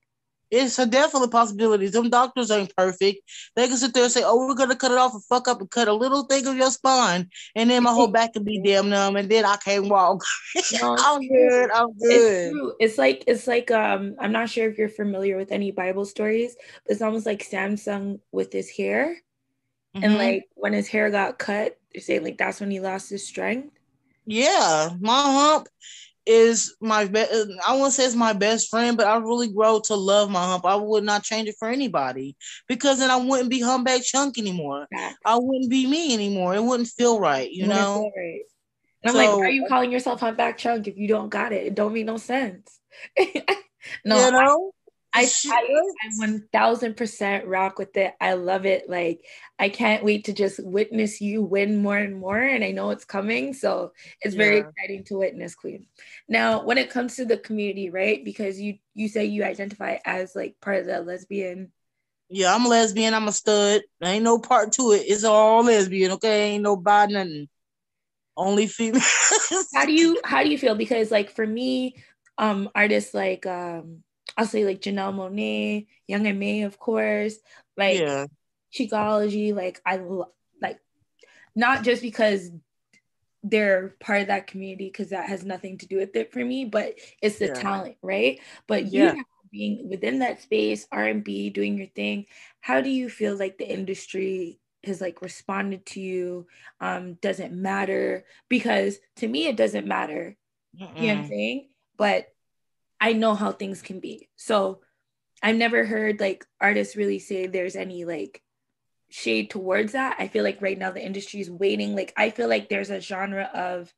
It's 0.51 0.79
a 0.79 0.85
definite 0.85 1.31
possibility. 1.31 1.87
Them 1.87 2.09
doctors 2.09 2.51
ain't 2.51 2.75
perfect. 2.75 3.21
They 3.55 3.67
can 3.67 3.77
sit 3.77 3.93
there 3.93 4.03
and 4.03 4.11
say, 4.11 4.23
"Oh, 4.25 4.47
we're 4.47 4.55
gonna 4.55 4.75
cut 4.75 4.91
it 4.91 4.97
off 4.97 5.13
and 5.13 5.23
fuck 5.25 5.47
up 5.47 5.61
and 5.61 5.69
cut 5.69 5.87
a 5.87 5.93
little 5.93 6.23
thing 6.23 6.47
of 6.47 6.55
your 6.57 6.71
spine, 6.71 7.29
and 7.55 7.69
then 7.69 7.83
my 7.83 7.91
whole 7.91 8.07
back 8.07 8.33
can 8.33 8.43
be 8.43 8.61
damn 8.63 8.89
numb, 8.89 9.15
and 9.15 9.29
then 9.29 9.45
I 9.45 9.57
can't 9.57 9.87
walk." 9.87 10.23
No, 10.71 10.95
I'm 10.97 11.27
good. 11.27 11.71
I'm 11.71 11.87
It's 11.99 12.25
good. 12.25 12.51
true. 12.51 12.73
It's 12.79 12.97
like 12.97 13.23
it's 13.27 13.47
like 13.47 13.71
um 13.71 14.15
I'm 14.19 14.31
not 14.31 14.49
sure 14.49 14.69
if 14.69 14.77
you're 14.77 14.89
familiar 14.89 15.37
with 15.37 15.51
any 15.51 15.71
Bible 15.71 16.05
stories, 16.05 16.55
but 16.85 16.91
it's 16.93 17.01
almost 17.01 17.25
like 17.25 17.43
Samson 17.43 18.19
with 18.31 18.53
his 18.53 18.69
hair. 18.69 19.17
And 20.01 20.13
Mhm. 20.13 20.17
like 20.17 20.49
when 20.55 20.73
his 20.73 20.87
hair 20.87 21.09
got 21.09 21.39
cut, 21.39 21.77
they 21.93 21.99
say 22.01 22.19
like 22.19 22.37
that's 22.37 22.59
when 22.59 22.71
he 22.71 22.79
lost 22.79 23.09
his 23.09 23.27
strength. 23.27 23.75
yeah, 24.25 24.89
my 24.99 25.21
hump 25.21 25.67
is 26.29 26.75
my 26.79 27.05
best. 27.05 27.33
I 27.67 27.75
won't 27.75 27.91
say 27.91 28.05
it's 28.05 28.13
my 28.13 28.33
best 28.33 28.69
friend, 28.69 28.95
but 28.95 29.07
I 29.07 29.17
really 29.17 29.51
grow 29.51 29.79
to 29.85 29.95
love 29.95 30.29
my 30.29 30.45
hump. 30.45 30.63
I 30.63 30.75
would 30.75 31.03
not 31.03 31.23
change 31.23 31.49
it 31.49 31.55
for 31.57 31.67
anybody 31.67 32.37
because 32.67 32.99
then 32.99 33.09
I 33.09 33.15
wouldn't 33.15 33.49
be 33.49 33.59
humpback 33.59 34.03
chunk 34.03 34.37
anymore. 34.37 34.85
I 35.25 35.37
wouldn't 35.37 35.71
be 35.71 35.87
me 35.87 36.13
anymore. 36.13 36.53
It 36.53 36.63
wouldn't 36.63 36.89
feel 36.89 37.19
right, 37.19 37.49
you 37.51 37.67
know. 37.67 38.11
right. 38.15 38.41
And 39.01 39.09
I'm 39.09 39.15
like, 39.15 39.31
why 39.31 39.47
are 39.47 39.49
you 39.49 39.65
calling 39.67 39.91
yourself 39.91 40.19
humpback 40.19 40.59
chunk 40.59 40.87
if 40.87 40.97
you 40.97 41.07
don't 41.07 41.29
got 41.29 41.51
it? 41.51 41.65
It 41.65 41.75
don't 41.75 41.93
make 41.93 42.05
no 42.05 42.17
sense. 42.17 42.79
no, 43.17 44.25
you 44.25 44.31
know. 44.31 44.71
I. 45.13 45.27
I, 45.45 45.67
I 46.01 46.09
one 46.17 46.47
thousand 46.51 46.95
percent 46.95 47.45
rock 47.47 47.79
with 47.79 47.95
it. 47.97 48.13
I 48.21 48.33
love 48.33 48.65
it. 48.65 48.89
Like 48.89 49.25
I 49.57 49.69
can't 49.69 50.03
wait 50.03 50.25
to 50.25 50.33
just 50.33 50.63
witness 50.63 51.19
you 51.19 51.41
win 51.41 51.81
more 51.81 51.97
and 51.97 52.15
more. 52.15 52.39
And 52.39 52.63
I 52.63 52.71
know 52.71 52.91
it's 52.91 53.05
coming, 53.05 53.53
so 53.53 53.91
it's 54.21 54.35
very 54.35 54.57
exciting 54.59 55.03
to 55.05 55.17
witness, 55.17 55.55
Queen. 55.55 55.87
Now, 56.27 56.63
when 56.63 56.77
it 56.77 56.89
comes 56.89 57.15
to 57.15 57.25
the 57.25 57.37
community, 57.37 57.89
right? 57.89 58.23
Because 58.23 58.59
you 58.59 58.77
you 58.93 59.07
say 59.07 59.25
you 59.25 59.43
identify 59.43 59.97
as 60.05 60.35
like 60.35 60.55
part 60.61 60.79
of 60.79 60.85
the 60.85 61.01
lesbian. 61.01 61.71
Yeah, 62.29 62.53
I'm 62.53 62.65
a 62.65 62.69
lesbian. 62.69 63.13
I'm 63.15 63.27
a 63.27 63.31
stud. 63.31 63.81
There 63.99 64.13
ain't 64.13 64.23
no 64.23 64.39
part 64.39 64.73
to 64.73 64.91
it. 64.91 65.05
It's 65.07 65.23
all 65.23 65.63
lesbian. 65.63 66.11
Okay, 66.11 66.51
ain't 66.51 66.63
no 66.63 66.75
bi 66.75 67.07
nothing. 67.07 67.49
Only 68.37 68.67
female. 68.67 69.01
How 69.73 69.85
do 69.85 69.91
you 69.93 70.21
how 70.23 70.43
do 70.43 70.49
you 70.49 70.57
feel? 70.57 70.75
Because 70.75 71.11
like 71.11 71.31
for 71.31 71.45
me, 71.45 71.95
um, 72.37 72.69
artists 72.75 73.13
like 73.13 73.45
um, 73.45 74.03
I'll 74.39 74.45
say 74.45 74.63
like 74.63 74.79
Janelle 74.81 75.13
Monáe, 75.13 75.87
Young 76.07 76.25
M.A, 76.25 76.61
of 76.61 76.79
course, 76.79 77.35
like 77.75 77.97
yeah, 77.97 78.25
Cheekology, 78.73 79.53
like 79.53 79.81
I 79.85 79.97
lo- 79.97 80.31
like 80.61 80.79
not 81.55 81.83
just 81.83 82.01
because 82.01 82.49
they're 83.43 83.95
part 83.99 84.21
of 84.21 84.27
that 84.27 84.47
community 84.47 84.85
because 84.87 85.09
that 85.09 85.27
has 85.27 85.43
nothing 85.43 85.77
to 85.79 85.87
do 85.87 85.97
with 85.97 86.15
it 86.15 86.31
for 86.31 86.43
me, 86.43 86.63
but 86.65 86.95
it's 87.21 87.39
the 87.39 87.47
Yeah. 87.47 87.53
talent, 87.53 87.97
right? 88.01 88.39
But 88.67 88.85
you 88.85 89.09
Yeah. 89.09 89.13
being 89.51 89.89
within 89.89 90.19
that 90.19 90.41
space, 90.41 90.87
R 90.91 91.05
and 91.05 91.23
B, 91.23 91.49
doing 91.49 91.77
your 91.77 91.87
thing. 91.87 92.27
How 92.61 92.79
do 92.81 92.89
you 92.89 93.09
feel 93.09 93.35
like 93.37 93.57
the 93.57 93.69
industry 93.69 94.61
has 94.85 95.01
like 95.01 95.21
responded 95.21 95.85
to 95.87 95.99
you? 95.99 96.47
Um, 96.79 97.15
does 97.15 97.41
it 97.41 97.51
matter? 97.51 98.25
Because 98.47 98.99
to 99.17 99.27
me, 99.27 99.47
it 99.47 99.57
doesn't 99.57 99.87
matter. 99.87 100.37
You 100.97 101.07
know 101.09 101.15
what 101.15 101.19
I'm 101.19 101.25
saying? 101.25 101.69
But 101.97 102.27
I 102.99 103.13
know 103.13 103.35
how 103.35 103.51
things 103.51 103.81
can 103.81 103.99
be. 103.99 104.29
So 104.35 104.81
I've 105.41 105.55
never 105.55 105.85
heard 105.85 106.19
like 106.19 106.45
artists 106.59 106.95
really 106.95 107.19
say 107.19 107.47
there's 107.47 107.75
any 107.75 108.05
like 108.05 108.41
shade 109.09 109.49
towards 109.49 109.93
that. 109.93 110.17
I 110.19 110.27
feel 110.27 110.43
like 110.43 110.61
right 110.61 110.77
now 110.77 110.91
the 110.91 111.05
industry 111.05 111.39
is 111.39 111.49
waiting. 111.49 111.95
Like 111.95 112.13
I 112.17 112.29
feel 112.29 112.49
like 112.49 112.69
there's 112.69 112.89
a 112.89 112.99
genre 112.99 113.49
of 113.53 113.93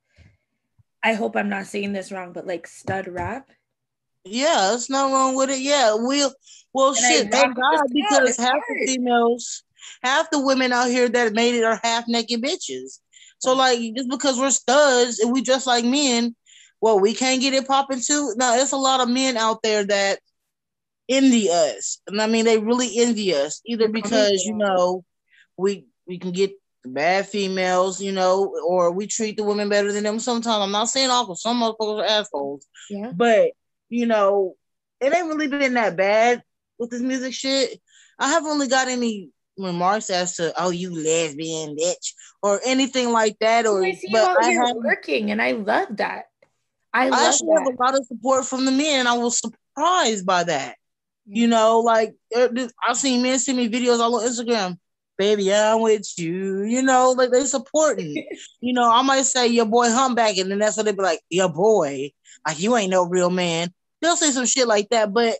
I 1.04 1.14
hope 1.14 1.36
I'm 1.36 1.50
not 1.50 1.66
saying 1.66 1.94
this 1.94 2.12
wrong, 2.12 2.32
but 2.32 2.46
like 2.46 2.68
stud 2.68 3.08
rap. 3.08 3.50
Yeah, 4.24 4.68
there's 4.70 4.90
not 4.90 5.12
wrong 5.12 5.36
with 5.36 5.50
it. 5.50 5.60
Yeah, 5.62 5.96
we'll 5.96 6.32
well 6.74 6.90
And 6.90 6.98
shit, 6.98 7.32
thank 7.32 7.56
God 7.56 7.86
because 7.92 8.30
It's 8.30 8.38
half 8.38 8.52
hard. 8.52 8.64
the 8.70 8.86
females, 8.86 9.64
half 10.04 10.30
the 10.30 10.40
women 10.40 10.72
out 10.72 10.90
here 10.90 11.10
that 11.10 11.34
made 11.34 11.56
it 11.56 11.64
are 11.64 11.80
half 11.84 12.08
naked 12.08 12.42
bitches. 12.42 13.00
So 13.40 13.56
like 13.56 13.80
just 13.96 14.10
because 14.10 14.38
we're 14.38 14.52
studs 14.52 15.20
and 15.20 15.34
we 15.34 15.42
just 15.42 15.66
like 15.66 15.84
men, 15.84 16.36
well, 16.82 17.00
we 17.00 17.14
can't 17.14 17.42
get 17.42 17.54
it 17.54 17.68
popping 17.68 18.02
too. 18.02 18.34
No, 18.36 18.56
there's 18.58 18.72
a 18.72 18.78
lot 18.78 19.00
of 19.02 19.10
men 19.10 19.38
out 19.38 19.62
there 19.62 19.84
that 19.86 20.20
envy 21.08 21.50
us. 21.50 22.02
And 22.08 22.22
I 22.22 22.28
mean 22.28 22.46
they 22.46 22.58
really 22.58 22.98
envy 22.98 23.34
us, 23.36 23.62
either 23.66 23.86
oh, 23.86 23.92
because 23.92 24.44
you 24.44 24.56
know 24.56 25.04
we 25.58 25.86
we 26.08 26.18
can 26.18 26.32
get 26.32 26.52
bad 26.84 27.28
females, 27.28 28.02
you 28.02 28.12
know, 28.12 28.56
or 28.66 28.92
we 28.92 29.06
treat 29.06 29.38
the 29.38 29.44
women 29.44 29.70
better 29.70 29.92
than 29.92 30.04
them. 30.04 30.20
Sometimes 30.20 30.64
I'm 30.64 30.72
not 30.72 30.90
saying 30.90 31.10
all, 31.12 31.28
'cause 31.28 31.42
some 31.42 31.62
motherfuckers 31.62 32.02
are 32.02 32.06
assholes. 32.06 32.66
Yeah. 32.90 33.12
But 33.16 33.52
you 33.90 34.06
know, 34.08 34.56
it 35.00 35.14
ain't 35.14 35.28
really 35.28 35.48
been 35.48 35.76
that 35.76 35.96
bad 35.96 36.44
with 36.80 36.90
this 36.90 37.02
music 37.02 37.34
shit. 37.34 37.80
I 38.18 38.30
haven't 38.30 38.50
really 38.50 38.68
got 38.68 38.88
any 38.88 39.30
remarks 39.58 40.10
as 40.10 40.38
to 40.38 40.54
oh 40.58 40.70
you 40.72 40.96
lesbian 40.96 41.76
bitch 41.76 42.14
or 42.42 42.60
anything 42.66 43.12
like 43.12 43.38
that. 43.40 43.68
Or 43.68 43.84
I 43.84 44.00
but 44.12 44.38
I 44.42 44.50
have 44.52 44.76
working 44.76 45.30
and 45.30 45.42
I 45.42 45.52
love 45.52 45.98
that. 45.98 46.26
I 46.94 47.08
I 47.08 47.10
love 47.10 47.20
actually 47.20 47.54
have 47.58 47.68
a 47.68 47.84
lot 47.84 47.98
of 47.98 48.06
support 48.06 48.46
from 48.46 48.66
the 48.66 48.72
men. 48.72 49.08
I 49.08 49.14
was 49.14 49.40
surprised 49.40 50.26
by 50.26 50.44
that. 50.44 50.76
You 51.26 51.48
know, 51.48 51.80
like 51.80 52.16
uh, 52.36 52.50
I've 52.86 52.98
seen 52.98 53.22
men 53.22 53.40
send 53.40 53.58
me 53.58 53.70
videos 53.70 54.00
all 54.00 54.16
on 54.16 54.28
Instagram. 54.28 54.78
Baby, 55.18 55.54
I'm 55.54 55.82
with 55.82 56.08
you. 56.18 56.64
You 56.64 56.82
know, 56.82 57.12
like 57.12 57.32
they 57.32 57.46
supporting. 57.46 58.28
you 58.62 58.74
know, 58.74 58.90
I 58.92 59.02
might 59.04 59.24
say 59.24 59.48
your 59.48 59.66
boy 59.66 59.90
humpback, 59.90 60.38
and 60.38 60.52
then 60.52 60.60
that's 60.60 60.78
what 60.78 60.86
they 60.86 60.92
be 60.92 61.04
like, 61.04 61.22
your 61.30 61.50
boy. 61.50 62.12
Like 62.46 62.60
you 62.60 62.76
ain't 62.76 62.92
no 62.92 63.06
real 63.06 63.30
man. 63.30 63.72
They'll 64.02 64.16
say 64.16 64.32
some 64.32 64.48
shit 64.48 64.68
like 64.68 64.90
that, 64.90 65.14
but 65.14 65.38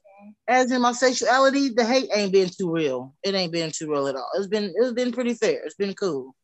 as 0.48 0.72
in 0.72 0.82
my 0.82 0.92
sexuality, 0.92 1.70
the 1.70 1.84
hate 1.84 2.10
ain't 2.14 2.32
been 2.32 2.50
too 2.50 2.72
real. 2.72 3.16
It 3.24 3.34
ain't 3.34 3.52
been 3.52 3.72
too 3.72 3.90
real 3.90 4.08
at 4.08 4.16
all. 4.16 4.30
It's 4.36 4.48
been 4.48 4.72
it's 4.76 4.94
been 4.94 5.12
pretty 5.12 5.34
fair. 5.34 5.64
It's 5.66 5.76
been 5.76 5.94
cool. 5.94 6.36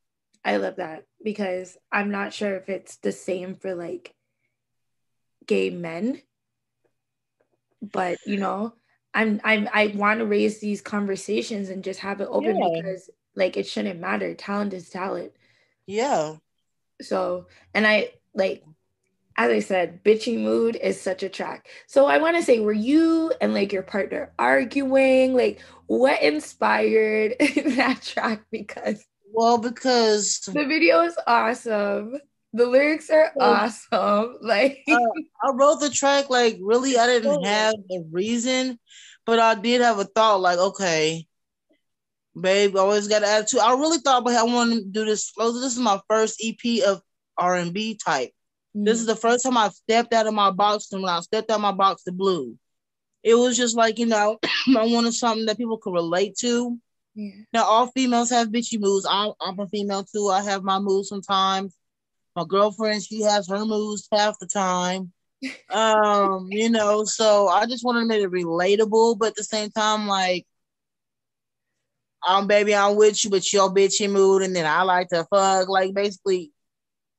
I 0.43 0.57
love 0.57 0.77
that 0.77 1.03
because 1.23 1.77
I'm 1.91 2.09
not 2.09 2.33
sure 2.33 2.55
if 2.55 2.69
it's 2.69 2.97
the 2.97 3.11
same 3.11 3.55
for 3.55 3.75
like 3.75 4.13
gay 5.47 5.69
men. 5.69 6.21
But 7.81 8.17
you 8.25 8.37
know, 8.37 8.73
I'm 9.13 9.41
I'm 9.43 9.69
I 9.73 9.87
want 9.95 10.19
to 10.19 10.25
raise 10.25 10.59
these 10.59 10.81
conversations 10.81 11.69
and 11.69 11.83
just 11.83 11.99
have 12.01 12.21
it 12.21 12.27
open 12.29 12.57
Yeah. 12.57 12.69
because 12.75 13.09
like 13.35 13.57
it 13.57 13.67
shouldn't 13.67 13.99
matter. 13.99 14.33
Talent 14.33 14.73
is 14.73 14.89
talent. 14.89 15.31
Yeah. 15.85 16.35
So 17.01 17.47
and 17.73 17.85
I 17.87 18.11
like 18.33 18.63
as 19.37 19.51
I 19.51 19.59
said, 19.59 20.03
bitchy 20.03 20.39
mood 20.39 20.75
is 20.75 20.99
such 20.99 21.21
a 21.21 21.29
track. 21.29 21.67
So 21.85 22.07
I 22.07 22.17
want 22.17 22.37
to 22.37 22.43
say, 22.43 22.59
were 22.59 22.73
you 22.73 23.31
and 23.39 23.53
like 23.53 23.71
your 23.71 23.83
partner 23.83 24.33
arguing? 24.39 25.35
Like, 25.35 25.61
what 25.85 26.21
inspired 26.23 27.35
that 27.39 28.01
track? 28.01 28.41
Because 28.51 29.05
Well, 29.31 29.59
because 29.59 30.39
the 30.39 30.65
video 30.65 31.03
is 31.03 31.15
awesome. 31.27 32.17
The 32.57 32.65
lyrics 32.65 33.09
are 33.09 33.31
awesome. 33.39 34.37
Like, 34.41 34.83
Uh, 34.87 34.97
I 35.43 35.51
wrote 35.53 35.79
the 35.79 35.89
track 35.89 36.29
like 36.29 36.57
really 36.61 36.97
I 36.97 37.05
didn't 37.07 37.43
have 37.43 37.75
a 37.91 37.99
reason, 38.11 38.79
but 39.25 39.39
I 39.39 39.55
did 39.55 39.81
have 39.81 39.99
a 39.99 40.05
thought 40.05 40.41
like, 40.41 40.57
okay, 40.57 41.27
babe, 42.39 42.75
I 42.75 42.79
always 42.79 43.07
got 43.07 43.23
an 43.23 43.29
attitude. 43.29 43.59
I 43.59 43.73
really 43.73 43.99
thought 43.99 44.21
about 44.21 44.33
how 44.33 44.47
I 44.47 44.53
wanted 44.53 44.75
to 44.79 44.85
do 44.85 45.05
this. 45.05 45.31
oh, 45.37 45.51
This 45.51 45.73
is 45.73 45.79
my 45.79 45.99
first 46.09 46.41
EP 46.43 46.83
of 46.87 47.01
R 47.37 47.55
and 47.55 47.73
B 47.73 47.95
type. 48.03 48.31
This 48.73 48.99
is 48.99 49.05
the 49.07 49.15
first 49.15 49.43
time 49.43 49.57
I've 49.57 49.73
stepped 49.73 50.13
out 50.13 50.27
of 50.27 50.33
my 50.33 50.51
box, 50.51 50.91
and 50.91 51.01
when 51.01 51.11
I 51.11 51.19
stepped 51.21 51.49
out 51.49 51.55
of 51.55 51.61
my 51.61 51.71
box, 51.71 52.03
the 52.03 52.11
blue. 52.11 52.55
It 53.23 53.33
was 53.35 53.57
just 53.57 53.75
like 53.75 53.97
you 53.99 54.05
know, 54.05 54.37
I 54.77 54.85
wanted 54.85 55.13
something 55.13 55.45
that 55.47 55.57
people 55.57 55.77
could 55.77 55.93
relate 55.93 56.35
to. 56.41 56.77
yeah. 57.15 57.31
Now, 57.53 57.63
all 57.65 57.87
females 57.87 58.29
have 58.29 58.49
bitchy 58.49 58.79
moves. 58.79 59.05
I'm, 59.09 59.31
I'm 59.41 59.59
a 59.59 59.67
female 59.67 60.03
too. 60.03 60.29
I 60.29 60.43
have 60.43 60.63
my 60.63 60.77
moves 60.79 61.09
sometimes. 61.09 61.75
My 62.37 62.45
girlfriend, 62.47 63.03
she 63.03 63.23
has 63.23 63.49
her 63.49 63.65
moods 63.65 64.07
half 64.11 64.37
the 64.39 64.47
time. 64.47 65.11
Um, 65.69 66.47
you 66.49 66.67
know, 66.69 67.03
so 67.03 67.47
I 67.47 67.67
just 67.67 67.85
wanted 67.85 67.99
to 67.99 68.05
make 68.07 68.23
it 68.23 68.31
relatable, 68.31 69.19
but 69.19 69.27
at 69.29 69.35
the 69.35 69.43
same 69.43 69.69
time, 69.69 70.07
like, 70.07 70.47
I'm 72.23 72.47
baby, 72.47 72.73
I'm 72.73 72.95
with 72.95 73.23
you, 73.23 73.29
but 73.29 73.53
your 73.53 73.69
bitchy 73.69 74.09
mood, 74.09 74.41
and 74.41 74.55
then 74.55 74.65
I 74.65 74.81
like 74.81 75.09
to 75.09 75.27
fuck, 75.29 75.69
like 75.69 75.93
basically 75.93 76.51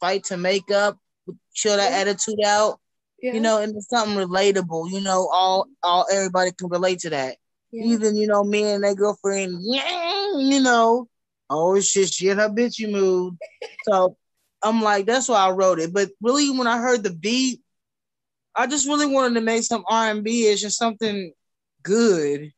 fight 0.00 0.24
to 0.24 0.37
make 0.37 0.70
up, 0.72 0.98
chill 1.54 1.76
that 1.76 1.92
Yeah. 1.92 1.98
attitude 1.98 2.40
out, 2.44 2.81
yeah. 3.22 3.35
you 3.35 3.40
know, 3.40 3.61
and 3.61 3.76
it's 3.76 3.88
something 3.88 4.16
relatable, 4.16 4.90
you 4.90 5.00
know, 5.00 5.28
all 5.33 5.66
all 5.85 6.07
everybody 6.11 6.50
can 6.50 6.68
relate 6.70 6.98
to 7.00 7.11
that 7.11 7.37
yeah. 7.70 7.85
even 7.85 8.16
you 8.16 8.26
know 8.26 8.42
me 8.44 8.62
and 8.64 8.83
their 8.83 8.94
girlfriend, 8.94 9.59
yeah, 9.61 10.33
you 10.38 10.61
know, 10.61 11.07
oh 11.50 11.78
shit, 11.81 12.12
she 12.12 12.31
in 12.31 12.38
her 12.38 12.48
bitchy 12.48 12.90
mood. 12.90 13.37
so 13.85 14.16
I'm 14.62 14.83
like, 14.83 15.07
that's 15.07 15.29
why 15.29 15.38
I 15.38 15.51
wrote 15.51 15.79
it. 15.79 15.92
But 15.92 16.11
really, 16.21 16.51
when 16.51 16.66
I 16.66 16.79
heard 16.79 17.03
the 17.03 17.12
beat, 17.12 17.61
I 18.55 18.66
just 18.66 18.88
really 18.88 19.07
wanted 19.07 19.35
to 19.35 19.40
make 19.40 19.62
some 19.62 19.85
R 19.88 20.11
and 20.11 20.25
B 20.25 20.49
ish 20.49 20.64
and 20.64 20.73
something 20.73 21.33
good, 21.83 22.53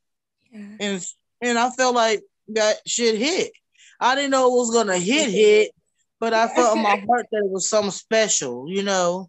yeah. 0.50 0.76
and 0.80 1.06
and 1.42 1.58
I 1.58 1.70
felt 1.70 1.94
like 1.94 2.22
that 2.48 2.76
shit 2.86 3.18
hit. 3.18 3.52
I 4.00 4.14
didn't 4.14 4.30
know 4.30 4.46
it 4.46 4.56
was 4.56 4.72
gonna 4.72 4.98
hit 4.98 5.30
hit, 5.30 5.72
but 6.18 6.32
I 6.32 6.48
felt 6.48 6.76
in 6.76 6.82
my 6.82 6.96
heart 7.08 7.26
that 7.30 7.44
it 7.44 7.50
was 7.50 7.68
something 7.68 7.90
special, 7.90 8.66
you 8.68 8.82
know. 8.82 9.28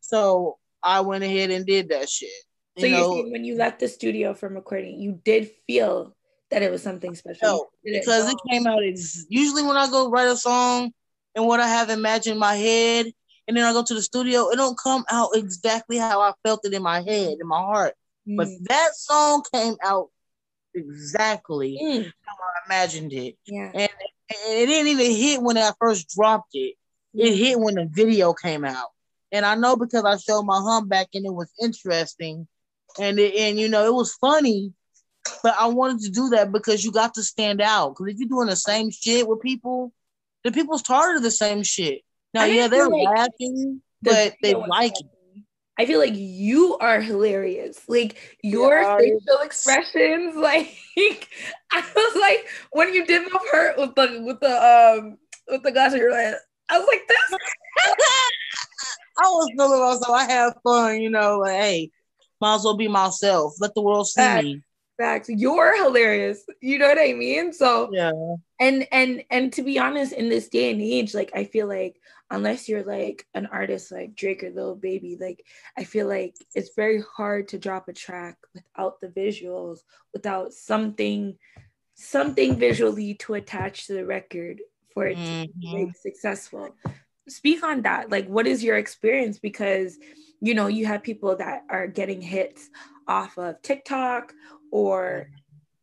So 0.00 0.58
I 0.82 1.00
went 1.00 1.24
ahead 1.24 1.50
and 1.50 1.66
did 1.66 1.88
that 1.88 2.08
shit. 2.08 2.30
So 2.78 2.86
you 2.86 2.94
you 2.94 3.00
know, 3.00 3.24
when 3.30 3.44
you 3.44 3.56
left 3.56 3.80
the 3.80 3.88
studio 3.88 4.34
from 4.34 4.54
recording, 4.54 5.00
you 5.00 5.20
did 5.24 5.50
feel 5.66 6.14
that 6.50 6.62
it 6.62 6.70
was 6.70 6.82
something 6.82 7.14
special. 7.16 7.48
No, 7.48 7.66
because 7.82 8.30
it 8.30 8.38
came 8.50 8.66
out 8.66 8.84
ex- 8.84 9.26
usually 9.28 9.62
when 9.62 9.76
I 9.76 9.88
go 9.88 10.10
write 10.10 10.28
a 10.28 10.36
song 10.36 10.92
and 11.34 11.46
what 11.46 11.60
I 11.60 11.68
have 11.68 11.90
imagined 11.90 12.34
in 12.34 12.40
my 12.40 12.54
head, 12.56 13.06
and 13.46 13.56
then 13.56 13.64
I 13.64 13.72
go 13.72 13.82
to 13.82 13.94
the 13.94 14.02
studio, 14.02 14.48
it 14.50 14.56
don't 14.56 14.78
come 14.78 15.04
out 15.10 15.30
exactly 15.34 15.98
how 15.98 16.20
I 16.20 16.32
felt 16.44 16.64
it 16.64 16.72
in 16.72 16.82
my 16.82 17.02
head, 17.02 17.36
in 17.40 17.46
my 17.46 17.58
heart. 17.60 17.94
But 18.26 18.48
Mm. 18.48 18.64
that 18.68 18.94
song 18.96 19.44
came 19.52 19.76
out 19.82 20.10
exactly 20.74 21.78
Mm. 21.80 22.04
how 22.24 22.34
I 22.34 22.66
imagined 22.66 23.12
it. 23.12 23.36
Yeah. 23.46 23.70
And 23.74 23.90
and 24.30 24.58
it 24.58 24.66
didn't 24.66 24.88
even 24.88 25.10
hit 25.14 25.42
when 25.42 25.58
I 25.58 25.72
first 25.78 26.08
dropped 26.08 26.54
it. 26.54 26.76
It 27.12 27.36
hit 27.36 27.60
when 27.60 27.74
the 27.74 27.86
video 27.92 28.32
came 28.32 28.64
out. 28.64 28.88
And 29.30 29.44
I 29.44 29.54
know 29.54 29.76
because 29.76 30.04
I 30.04 30.16
showed 30.16 30.44
my 30.44 30.58
humpback 30.60 31.08
and 31.12 31.26
it 31.26 31.34
was 31.34 31.52
interesting. 31.62 32.48
And 32.98 33.18
it, 33.18 33.34
and 33.34 33.60
you 33.60 33.68
know, 33.68 33.84
it 33.84 33.92
was 33.92 34.14
funny, 34.14 34.72
but 35.42 35.54
I 35.58 35.66
wanted 35.66 36.00
to 36.04 36.10
do 36.10 36.30
that 36.30 36.52
because 36.52 36.84
you 36.84 36.90
got 36.90 37.14
to 37.14 37.22
stand 37.22 37.60
out. 37.60 37.90
Because 37.90 38.14
if 38.14 38.18
you're 38.18 38.28
doing 38.28 38.48
the 38.48 38.56
same 38.56 38.90
shit 38.90 39.28
with 39.28 39.42
people, 39.42 39.92
the 40.44 40.52
people's 40.52 40.82
tired 40.82 41.16
of 41.16 41.22
the 41.22 41.30
same 41.30 41.62
shit. 41.62 42.02
Now, 42.32 42.44
yeah, 42.44 42.68
they're 42.68 42.88
like 42.88 43.08
laughing, 43.16 43.82
but 44.02 44.34
they 44.42 44.54
like 44.54 44.92
it. 45.00 45.06
I 45.78 45.86
feel 45.86 45.98
like 45.98 46.14
you 46.14 46.78
are 46.78 47.00
hilarious. 47.00 47.88
Like 47.88 48.38
your 48.42 48.80
Yeah, 48.80 48.96
facial 48.96 49.40
expressions, 49.42 50.36
like 50.36 50.76
I 51.72 51.84
was 51.94 52.16
like 52.20 52.48
when 52.72 52.94
you 52.94 53.04
did 53.06 53.22
my 53.32 53.38
part 53.50 53.78
with 53.78 53.94
the 53.94 54.22
with 54.24 54.40
the 54.40 55.00
um 55.00 55.18
with 55.48 55.62
the 55.62 55.72
glasses, 55.72 55.98
you're 55.98 56.12
like 56.12 56.34
I 56.68 56.78
was 56.78 56.86
like 56.86 57.02
this. 57.08 57.38
I 59.18 59.22
was 59.22 59.50
feeling 59.56 59.80
myself. 59.80 60.10
I 60.10 60.24
have 60.32 60.54
fun, 60.62 61.00
you 61.00 61.10
know. 61.10 61.38
Like, 61.38 61.60
hey, 61.60 61.90
might 62.40 62.56
as 62.56 62.64
well 62.64 62.76
be 62.76 62.88
myself. 62.88 63.54
Let 63.60 63.74
the 63.74 63.82
world 63.82 64.08
see 64.08 64.28
me. 64.28 64.62
Facts. 64.98 65.28
You're 65.28 65.82
hilarious. 65.82 66.44
You 66.60 66.78
know 66.78 66.88
what 66.88 66.98
I 66.98 67.12
mean? 67.12 67.52
So 67.52 67.90
Yeah. 67.92 68.12
and 68.60 68.86
and 68.92 69.24
and 69.30 69.52
to 69.54 69.62
be 69.62 69.78
honest, 69.78 70.12
in 70.12 70.28
this 70.28 70.48
day 70.48 70.70
and 70.70 70.80
age, 70.80 71.14
like 71.14 71.32
I 71.34 71.44
feel 71.44 71.66
like 71.66 72.00
unless 72.30 72.68
you're 72.68 72.84
like 72.84 73.26
an 73.34 73.46
artist 73.46 73.90
like 73.90 74.14
Drake 74.14 74.44
or 74.44 74.50
Lil 74.50 74.76
Baby, 74.76 75.16
like 75.20 75.44
I 75.76 75.84
feel 75.84 76.06
like 76.06 76.34
it's 76.54 76.74
very 76.76 77.02
hard 77.16 77.48
to 77.48 77.58
drop 77.58 77.88
a 77.88 77.92
track 77.92 78.36
without 78.54 79.00
the 79.00 79.08
visuals, 79.08 79.80
without 80.12 80.52
something 80.52 81.36
something 81.96 82.56
visually 82.56 83.14
to 83.14 83.34
attach 83.34 83.86
to 83.86 83.92
the 83.94 84.04
record 84.06 84.60
for 84.92 85.06
it 85.06 85.16
to 85.24 85.32
be 85.60 85.68
Mhm. 85.68 85.86
like 85.86 85.96
successful. 85.96 86.74
Speak 87.28 87.64
on 87.64 87.82
that. 87.82 88.10
Like 88.10 88.28
what 88.28 88.46
is 88.46 88.62
your 88.62 88.76
experience? 88.76 89.38
Because 89.40 89.98
you 90.40 90.54
know, 90.54 90.66
you 90.66 90.84
have 90.86 91.02
people 91.02 91.34
that 91.36 91.64
are 91.70 91.86
getting 91.86 92.20
hits 92.20 92.68
off 93.08 93.38
of 93.38 93.60
TikTok 93.62 94.34
or 94.74 95.30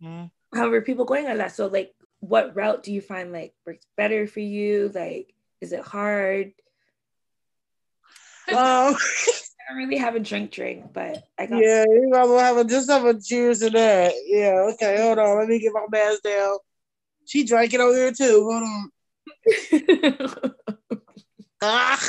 Mhm. 0.03 0.29
however 0.53 0.81
people 0.81 1.05
going 1.05 1.25
on 1.27 1.37
that 1.37 1.53
so 1.55 1.67
like 1.67 1.95
what 2.19 2.55
route 2.55 2.83
do 2.83 2.91
you 2.91 2.99
find 2.99 3.31
like 3.31 3.53
works 3.65 3.85
better 3.95 4.27
for 4.27 4.41
you 4.41 4.91
like 4.93 5.33
is 5.61 5.71
it 5.71 5.79
hard 5.81 6.51
Um, 8.51 8.57
i 8.59 9.69
don't 9.69 9.77
really 9.77 9.97
have 9.97 10.15
a 10.15 10.19
drink 10.19 10.51
drink 10.51 10.91
but 10.91 11.23
i 11.39 11.45
got 11.45 11.61
yeah, 11.61 11.85
you 11.87 12.09
gonna 12.11 12.37
have 12.41 12.57
a 12.57 12.65
just 12.65 12.89
have 12.89 13.05
a 13.05 13.17
cheers 13.19 13.59
to 13.59 13.69
that. 13.69 14.13
Yeah, 14.25 14.71
okay, 14.73 14.97
hold 15.01 15.19
on. 15.19 15.39
Let 15.39 15.47
me 15.47 15.59
get 15.59 15.71
my 15.73 15.85
mask 15.89 16.23
down. 16.23 16.57
She 17.25 17.43
drank 17.45 17.73
it 17.73 17.79
over 17.79 17.95
here 17.95 18.11
too. 18.11 18.49
Hold 18.49 18.63
on. 18.63 18.91
Ah. 21.63 21.99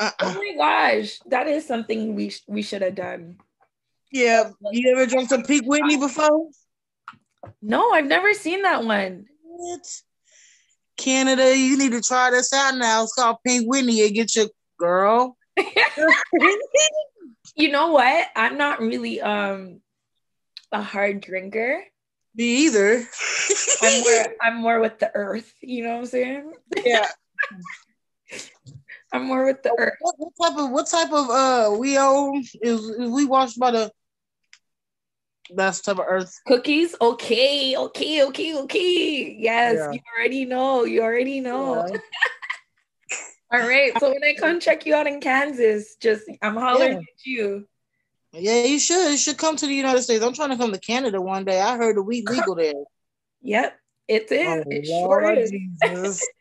Mm-mm-mm. 0.00 0.12
oh 0.20 0.26
Uh-uh. 0.28 0.34
my 0.34 0.54
gosh 0.56 1.18
that 1.26 1.46
is 1.48 1.66
something 1.66 2.14
we 2.14 2.30
sh- 2.30 2.44
we 2.46 2.62
should 2.62 2.82
have 2.82 2.94
done 2.94 3.36
Yeah, 4.12 4.50
you 4.72 4.92
ever 4.92 5.06
drunk 5.06 5.28
some 5.28 5.42
Pink 5.42 5.64
Whitney 5.66 5.96
before? 5.96 6.50
no 7.62 7.90
i've 7.92 8.06
never 8.06 8.34
seen 8.34 8.62
that 8.62 8.84
one 8.84 9.26
What? 9.42 9.86
Canada, 10.96 11.56
you 11.56 11.78
need 11.78 11.92
to 11.92 12.02
try 12.02 12.30
this 12.30 12.52
out 12.52 12.74
now. 12.76 13.04
It's 13.04 13.14
called 13.14 13.36
Pink 13.46 13.68
Whitney. 13.70 13.98
You 14.02 14.10
get 14.10 14.34
your 14.34 14.46
girl. 14.80 15.36
you 17.56 17.70
know 17.70 17.92
what 17.92 18.26
i'm 18.36 18.56
not 18.58 18.78
really 18.80 19.20
um 19.20 19.80
a 20.72 20.80
hard 20.82 21.20
drinker 21.20 21.82
Me 22.36 22.66
either. 22.66 23.02
i'm 23.82 24.00
more 24.02 24.26
i'm 24.42 24.56
more 24.62 24.80
with 24.80 24.98
the 25.00 25.10
earth 25.14 25.52
you 25.60 25.82
know 25.82 25.94
what 25.94 25.98
i'm 26.00 26.06
saying 26.06 26.52
yeah. 26.84 27.06
i'm 29.12 29.24
more 29.24 29.44
with 29.46 29.62
the 29.62 29.74
earth 29.78 29.94
What, 30.00 30.14
what 30.18 30.32
type 30.40 30.58
of 30.58 30.70
what 30.70 30.86
type 30.88 31.12
of 31.12 31.30
uh 31.30 31.76
we 31.78 31.98
own 31.98 32.44
is, 32.62 32.80
is 32.84 33.10
we 33.10 33.24
washed 33.24 33.58
by 33.58 33.70
the 33.72 33.90
best 35.54 35.84
type 35.84 35.98
of 35.98 36.04
earth? 36.06 36.38
Cookies? 36.46 36.94
Okay, 37.00 37.74
okay, 37.74 38.22
okay, 38.24 38.54
okay. 38.54 39.36
Yes, 39.38 39.78
Yeah. 39.78 39.92
you 39.92 40.00
already 40.14 40.44
know. 40.44 40.84
You 40.84 41.02
already 41.02 41.40
know. 41.40 41.86
Yeah. 41.86 41.98
All 43.52 43.66
right. 43.66 43.98
So 43.98 44.10
when 44.10 44.22
I 44.22 44.34
come 44.34 44.60
check 44.60 44.84
you 44.84 44.94
out 44.94 45.06
in 45.06 45.20
Kansas, 45.20 45.96
just 46.00 46.24
I'm 46.42 46.54
hollering 46.54 46.92
Yeah. 46.92 46.98
at 46.98 47.24
you. 47.24 47.68
Yeah, 48.32 48.62
you 48.62 48.78
should. 48.78 49.10
You 49.12 49.16
should 49.16 49.38
come 49.38 49.56
to 49.56 49.66
the 49.66 49.72
United 49.74 50.02
States. 50.02 50.22
I'm 50.22 50.34
trying 50.34 50.50
to 50.50 50.58
come 50.58 50.72
to 50.72 50.78
Canada 50.78 51.18
one 51.18 51.46
day. 51.46 51.60
I 51.62 51.78
heard 51.78 51.96
the 51.96 52.02
weed 52.02 52.28
legal 52.28 52.54
there. 52.54 52.74
Yep, 53.40 53.80
it 54.06 54.30
is. 54.30 54.46
Oh, 54.46 54.64
it 54.70 54.84
sure 54.84 55.22
Lord 55.22 55.38
is. 55.38 55.50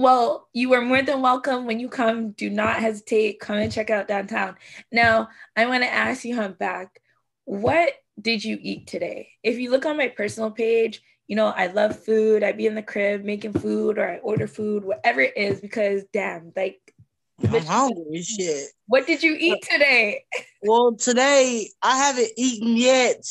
Well, 0.00 0.48
you 0.54 0.72
are 0.72 0.80
more 0.80 1.02
than 1.02 1.20
welcome 1.20 1.66
when 1.66 1.78
you 1.78 1.90
come. 1.90 2.30
Do 2.30 2.48
not 2.48 2.80
hesitate. 2.80 3.38
Come 3.38 3.58
and 3.58 3.70
check 3.70 3.90
out 3.90 4.08
downtown. 4.08 4.56
Now, 4.90 5.28
I 5.54 5.66
want 5.66 5.82
to 5.82 5.92
ask 5.92 6.24
you, 6.24 6.34
Humpback, 6.34 7.02
what 7.44 7.92
did 8.18 8.42
you 8.42 8.58
eat 8.62 8.86
today? 8.86 9.28
If 9.42 9.58
you 9.58 9.70
look 9.70 9.84
on 9.84 9.98
my 9.98 10.08
personal 10.08 10.52
page, 10.52 11.02
you 11.26 11.36
know, 11.36 11.48
I 11.48 11.66
love 11.66 12.02
food. 12.02 12.42
I 12.42 12.52
be 12.52 12.64
in 12.64 12.76
the 12.76 12.82
crib 12.82 13.24
making 13.24 13.52
food 13.52 13.98
or 13.98 14.08
I 14.08 14.16
order 14.20 14.46
food, 14.46 14.86
whatever 14.86 15.20
it 15.20 15.36
is, 15.36 15.60
because 15.60 16.04
damn, 16.14 16.50
like, 16.56 16.80
I'm 17.46 17.66
hungry 17.66 18.22
shit. 18.22 18.68
what 18.86 19.06
did 19.06 19.22
you 19.22 19.36
eat 19.38 19.62
today? 19.70 20.24
Well, 20.62 20.94
today 20.94 21.68
I 21.82 21.98
haven't 21.98 22.30
eaten 22.38 22.74
yet. 22.74 23.22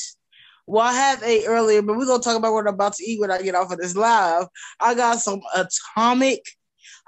Well, 0.67 0.86
I 0.86 0.93
have 0.93 1.23
ate 1.23 1.45
earlier, 1.47 1.82
but 1.82 1.97
we're 1.97 2.05
gonna 2.05 2.21
talk 2.21 2.38
about 2.38 2.53
what 2.53 2.67
I'm 2.67 2.75
about 2.75 2.93
to 2.93 3.03
eat 3.03 3.19
when 3.19 3.32
I 3.32 3.41
get 3.41 3.55
off 3.55 3.71
of 3.71 3.79
this 3.79 3.95
live. 3.95 4.45
I 4.79 4.93
got 4.93 5.17
some 5.17 5.41
atomic 5.55 6.43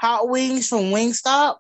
hot 0.02 0.28
wings 0.28 0.68
from 0.68 0.86
Wingstop. 0.86 1.58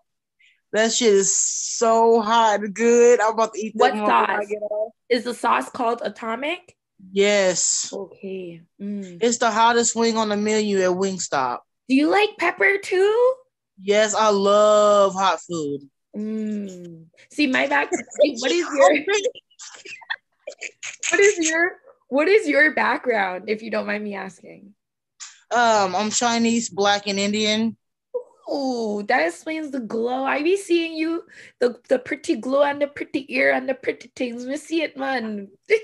That 0.73 0.91
shit 0.91 1.13
is 1.13 1.37
so 1.37 2.21
hot 2.21 2.61
and 2.61 2.73
good. 2.73 3.21
I'm 3.21 3.33
about 3.33 3.53
to 3.53 3.59
eat 3.59 3.73
What 3.75 3.93
that 3.93 4.03
I 4.03 4.45
sauce? 4.45 4.91
Is 5.09 5.23
the 5.25 5.33
sauce 5.33 5.69
called 5.69 6.01
Atomic? 6.03 6.75
Yes. 7.11 7.89
Okay. 7.93 8.61
Mm. 8.81 9.19
It's 9.21 9.37
the 9.37 9.51
hottest 9.51 9.95
wing 9.95 10.17
on 10.17 10.29
the 10.29 10.37
menu 10.37 10.81
at 10.81 10.89
Wingstop. 10.89 11.59
Do 11.87 11.95
you 11.95 12.09
like 12.09 12.29
pepper 12.39 12.77
too? 12.81 13.33
Yes, 13.79 14.15
I 14.15 14.29
love 14.29 15.13
hot 15.13 15.39
food. 15.41 15.81
Mm. 16.15 17.05
See, 17.31 17.47
my 17.47 17.67
back. 17.67 17.91
what 18.39 18.51
is 18.51 18.65
your 18.73 18.91
what 21.11 21.19
is 21.19 21.49
your 21.49 21.71
what 22.07 22.27
is 22.27 22.47
your 22.47 22.73
background, 22.73 23.49
if 23.49 23.61
you 23.61 23.69
don't 23.69 23.85
mind 23.85 24.03
me 24.03 24.15
asking? 24.15 24.73
Um, 25.53 25.97
I'm 25.97 26.11
Chinese, 26.11 26.69
black, 26.69 27.07
and 27.07 27.19
Indian. 27.19 27.75
Oh, 28.53 29.01
that 29.03 29.27
explains 29.27 29.71
the 29.71 29.79
glow. 29.79 30.25
I 30.25 30.43
be 30.43 30.57
seeing 30.57 30.91
you, 30.93 31.23
the 31.61 31.79
the 31.87 31.97
pretty 31.97 32.35
glow 32.35 32.63
and 32.63 32.81
the 32.81 32.87
pretty 32.87 33.25
ear 33.33 33.53
and 33.53 33.67
the 33.69 33.73
pretty 33.73 34.11
things. 34.13 34.45
We 34.45 34.57
see 34.57 34.81
it, 34.81 34.97
man. 34.97 35.47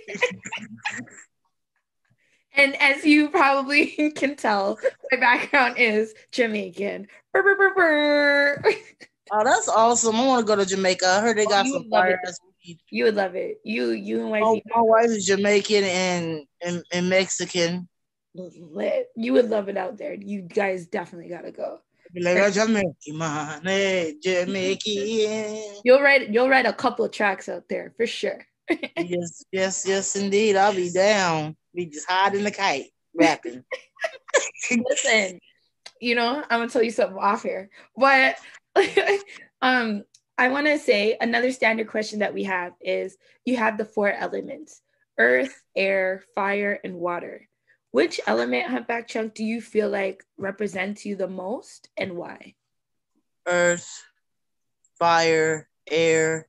and 2.53 2.75
as 2.81 3.05
you 3.05 3.29
probably 3.29 4.11
can 4.15 4.35
tell, 4.35 4.77
my 5.09 5.17
background 5.17 5.77
is 5.77 6.13
Jamaican. 6.33 7.07
Brr, 7.31 7.55
brr, 7.55 7.73
brr. 7.73 8.63
Oh, 9.29 9.43
that's 9.43 9.67
awesome. 9.67 10.15
I 10.15 10.25
want 10.25 10.47
to 10.47 10.47
go 10.47 10.55
to 10.55 10.65
Jamaica. 10.65 11.05
I 11.05 11.19
heard 11.19 11.37
they 11.37 11.45
Oh, 11.45 11.49
got 11.49 11.65
you 11.65 11.73
some 11.73 11.89
fire 11.89 12.11
it. 12.23 12.29
ass 12.29 12.39
weed. 12.65 12.79
You 12.89 13.03
would 13.03 13.15
love 13.15 13.35
it. 13.35 13.59
You, 13.61 13.89
you 13.89 14.21
and 14.21 14.29
My, 14.31 14.39
wifey 14.39 14.63
oh, 14.73 14.77
my 14.77 14.81
wife 14.81 15.09
is 15.09 15.25
Jamaican 15.25 15.83
and, 15.83 16.45
and, 16.61 16.83
and 16.93 17.09
Mexican. 17.09 17.89
You 19.15 19.33
would 19.33 19.49
love 19.49 19.67
it 19.67 19.75
out 19.75 19.97
there. 19.97 20.13
You 20.13 20.43
guys 20.43 20.87
definitely 20.87 21.27
gotta 21.29 21.51
go. 21.51 21.81
Be 22.13 22.21
like, 22.21 22.37
"Oh, 22.37 22.49
Jamaican. 22.49 23.63
Hey, 23.63 24.15
Jamaican. 24.21 25.81
You'll 25.83 26.01
write 26.01 26.29
you'll 26.29 26.49
write 26.49 26.65
a 26.65 26.73
couple 26.73 27.05
of 27.05 27.11
tracks 27.11 27.49
out 27.49 27.67
there 27.69 27.93
for 27.97 28.07
sure. 28.07 28.45
yes, 28.97 29.43
yes, 29.51 29.85
yes, 29.85 30.15
indeed. 30.15 30.55
I'll 30.55 30.73
be 30.73 30.91
down. 30.91 31.55
Be 31.73 31.85
just 31.85 32.09
hiding 32.09 32.43
the 32.43 32.51
kite, 32.51 32.91
rapping. 33.13 33.63
Listen, 34.71 35.39
you 36.01 36.15
know, 36.15 36.43
I'm 36.49 36.59
gonna 36.59 36.69
tell 36.69 36.83
you 36.83 36.91
something 36.91 37.17
off 37.17 37.43
here. 37.43 37.69
But 37.95 38.37
um 39.61 40.03
I 40.37 40.49
want 40.49 40.67
to 40.67 40.77
say 40.77 41.17
another 41.19 41.51
standard 41.51 41.87
question 41.87 42.19
that 42.19 42.33
we 42.33 42.43
have 42.43 42.73
is 42.79 43.17
you 43.43 43.57
have 43.57 43.77
the 43.77 43.85
four 43.85 44.11
elements 44.11 44.81
earth, 45.17 45.63
air, 45.75 46.23
fire, 46.35 46.79
and 46.83 46.95
water. 46.95 47.47
Which 47.97 48.19
element, 48.27 48.69
Humpback 48.69 49.07
Chunk, 49.07 49.33
do 49.33 49.43
you 49.43 49.59
feel 49.59 49.89
like 49.89 50.23
represents 50.37 51.03
you 51.03 51.15
the 51.15 51.27
most 51.27 51.89
and 51.97 52.13
why? 52.13 52.53
Earth, 53.47 54.03
fire, 54.99 55.67
air, 55.89 56.47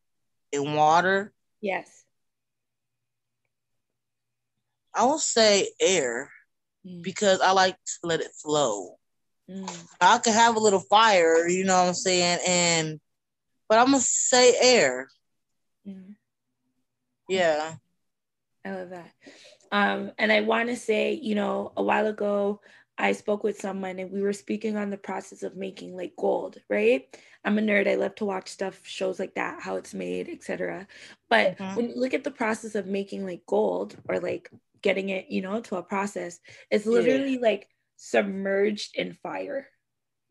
and 0.52 0.76
water. 0.76 1.32
Yes. 1.62 2.04
I 4.94 5.06
will 5.06 5.18
say 5.18 5.70
air 5.80 6.30
Mm. 6.86 7.02
because 7.02 7.40
I 7.40 7.52
like 7.52 7.76
to 7.76 7.98
let 8.02 8.20
it 8.20 8.32
flow. 8.42 8.98
Mm. 9.48 9.88
I 10.02 10.18
could 10.18 10.34
have 10.34 10.56
a 10.56 10.60
little 10.60 10.84
fire, 10.90 11.48
you 11.48 11.64
know 11.64 11.80
what 11.80 11.88
I'm 11.88 11.94
saying, 11.94 12.40
and 12.46 13.00
but 13.70 13.78
I'm 13.78 13.86
gonna 13.86 14.00
say 14.00 14.54
air. 14.60 15.08
Mm. 15.86 16.14
Yeah. 17.26 17.76
I 18.66 18.70
love 18.72 18.90
that. 18.90 19.14
Um, 19.72 20.12
and 20.18 20.32
I 20.32 20.40
want 20.40 20.68
to 20.68 20.76
say, 20.76 21.12
you 21.14 21.34
know, 21.34 21.72
a 21.76 21.82
while 21.82 22.06
ago, 22.06 22.60
I 22.96 23.12
spoke 23.12 23.44
with 23.44 23.60
someone 23.60 23.98
and 23.98 24.10
we 24.10 24.22
were 24.22 24.32
speaking 24.32 24.76
on 24.76 24.90
the 24.90 24.96
process 24.96 25.42
of 25.44 25.56
making 25.56 25.96
like 25.96 26.14
gold, 26.16 26.58
right? 26.68 27.16
I'm 27.44 27.58
a 27.58 27.60
nerd. 27.60 27.86
I 27.88 27.94
love 27.94 28.16
to 28.16 28.24
watch 28.24 28.48
stuff, 28.48 28.80
shows 28.82 29.20
like 29.20 29.34
that, 29.36 29.60
how 29.62 29.76
it's 29.76 29.94
made, 29.94 30.28
etc. 30.28 30.86
But 31.30 31.58
Mhm. 31.58 31.76
when 31.76 31.88
you 31.90 31.94
look 31.96 32.14
at 32.14 32.24
the 32.24 32.30
process 32.32 32.74
of 32.74 32.86
making 32.86 33.24
like 33.24 33.42
gold 33.46 33.96
or 34.08 34.18
like 34.18 34.50
getting 34.82 35.10
it, 35.10 35.26
you 35.30 35.42
know, 35.42 35.60
to 35.60 35.76
a 35.76 35.82
process, 35.82 36.40
it's 36.70 36.86
Yeah. 36.86 36.92
literally 36.92 37.38
like 37.38 37.68
submerged 37.96 38.96
in 38.96 39.12
fire, 39.12 39.68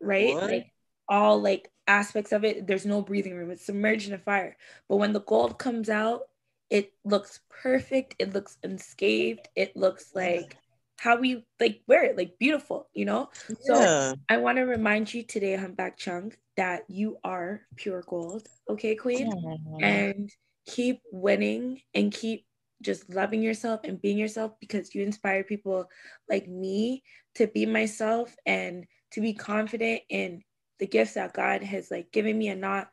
right? 0.00 0.34
What? 0.34 0.50
Like 0.50 0.66
all 1.08 1.40
like 1.40 1.70
aspects 1.86 2.32
of 2.32 2.44
it, 2.44 2.66
there's 2.66 2.84
no 2.84 3.00
breathing 3.00 3.34
room. 3.34 3.50
It's 3.50 3.64
submerged 3.64 4.08
in 4.08 4.14
a 4.14 4.18
fire. 4.18 4.56
But 4.88 4.96
when 4.96 5.14
the 5.14 5.20
gold 5.22 5.58
comes 5.58 5.88
out, 5.88 6.28
it 6.70 6.92
looks 7.04 7.40
perfect. 7.48 8.14
It 8.18 8.34
looks 8.34 8.58
unscathed. 8.62 9.48
It 9.56 9.76
looks 9.76 10.12
like 10.14 10.56
how 10.98 11.16
we 11.16 11.44
like 11.60 11.80
wear 11.86 12.04
it, 12.04 12.16
like 12.16 12.38
beautiful, 12.38 12.88
you 12.92 13.04
know? 13.04 13.30
So. 13.60 14.14
I 14.28 14.36
want 14.38 14.58
to 14.58 14.62
remind 14.62 15.12
you 15.12 15.22
today, 15.22 15.56
Humpback 15.56 15.96
Chunk, 15.96 16.38
that 16.56 16.82
you 16.88 17.18
are 17.24 17.62
pure 17.76 18.02
gold. 18.06 18.46
Okay, 18.68 18.94
Queen? 18.96 19.28
Aw. 19.32 19.78
And 19.80 20.30
keep 20.66 21.00
winning 21.12 21.80
and 21.94 22.12
keep 22.12 22.44
just 22.82 23.08
loving 23.12 23.42
yourself 23.42 23.80
and 23.84 24.00
being 24.00 24.18
yourself 24.18 24.52
because 24.60 24.94
you 24.94 25.02
inspire 25.02 25.42
people 25.42 25.88
like 26.28 26.46
me 26.46 27.02
to 27.34 27.46
be 27.46 27.66
myself 27.66 28.34
and 28.46 28.84
to 29.12 29.20
be 29.20 29.32
confident 29.32 30.02
in 30.10 30.42
the 30.78 30.86
gifts 30.86 31.14
that 31.14 31.32
God 31.32 31.62
has 31.62 31.90
like 31.90 32.12
given 32.12 32.38
me 32.38 32.48
and 32.48 32.60
not 32.60 32.88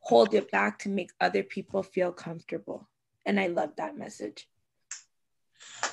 hold 0.00 0.34
it 0.34 0.50
back 0.50 0.78
to 0.80 0.88
make 0.88 1.10
other 1.20 1.42
people 1.42 1.82
feel 1.82 2.12
comfortable. 2.12 2.88
And 3.26 3.38
I 3.38 3.48
love 3.48 3.76
that 3.76 3.96
message. 3.96 4.48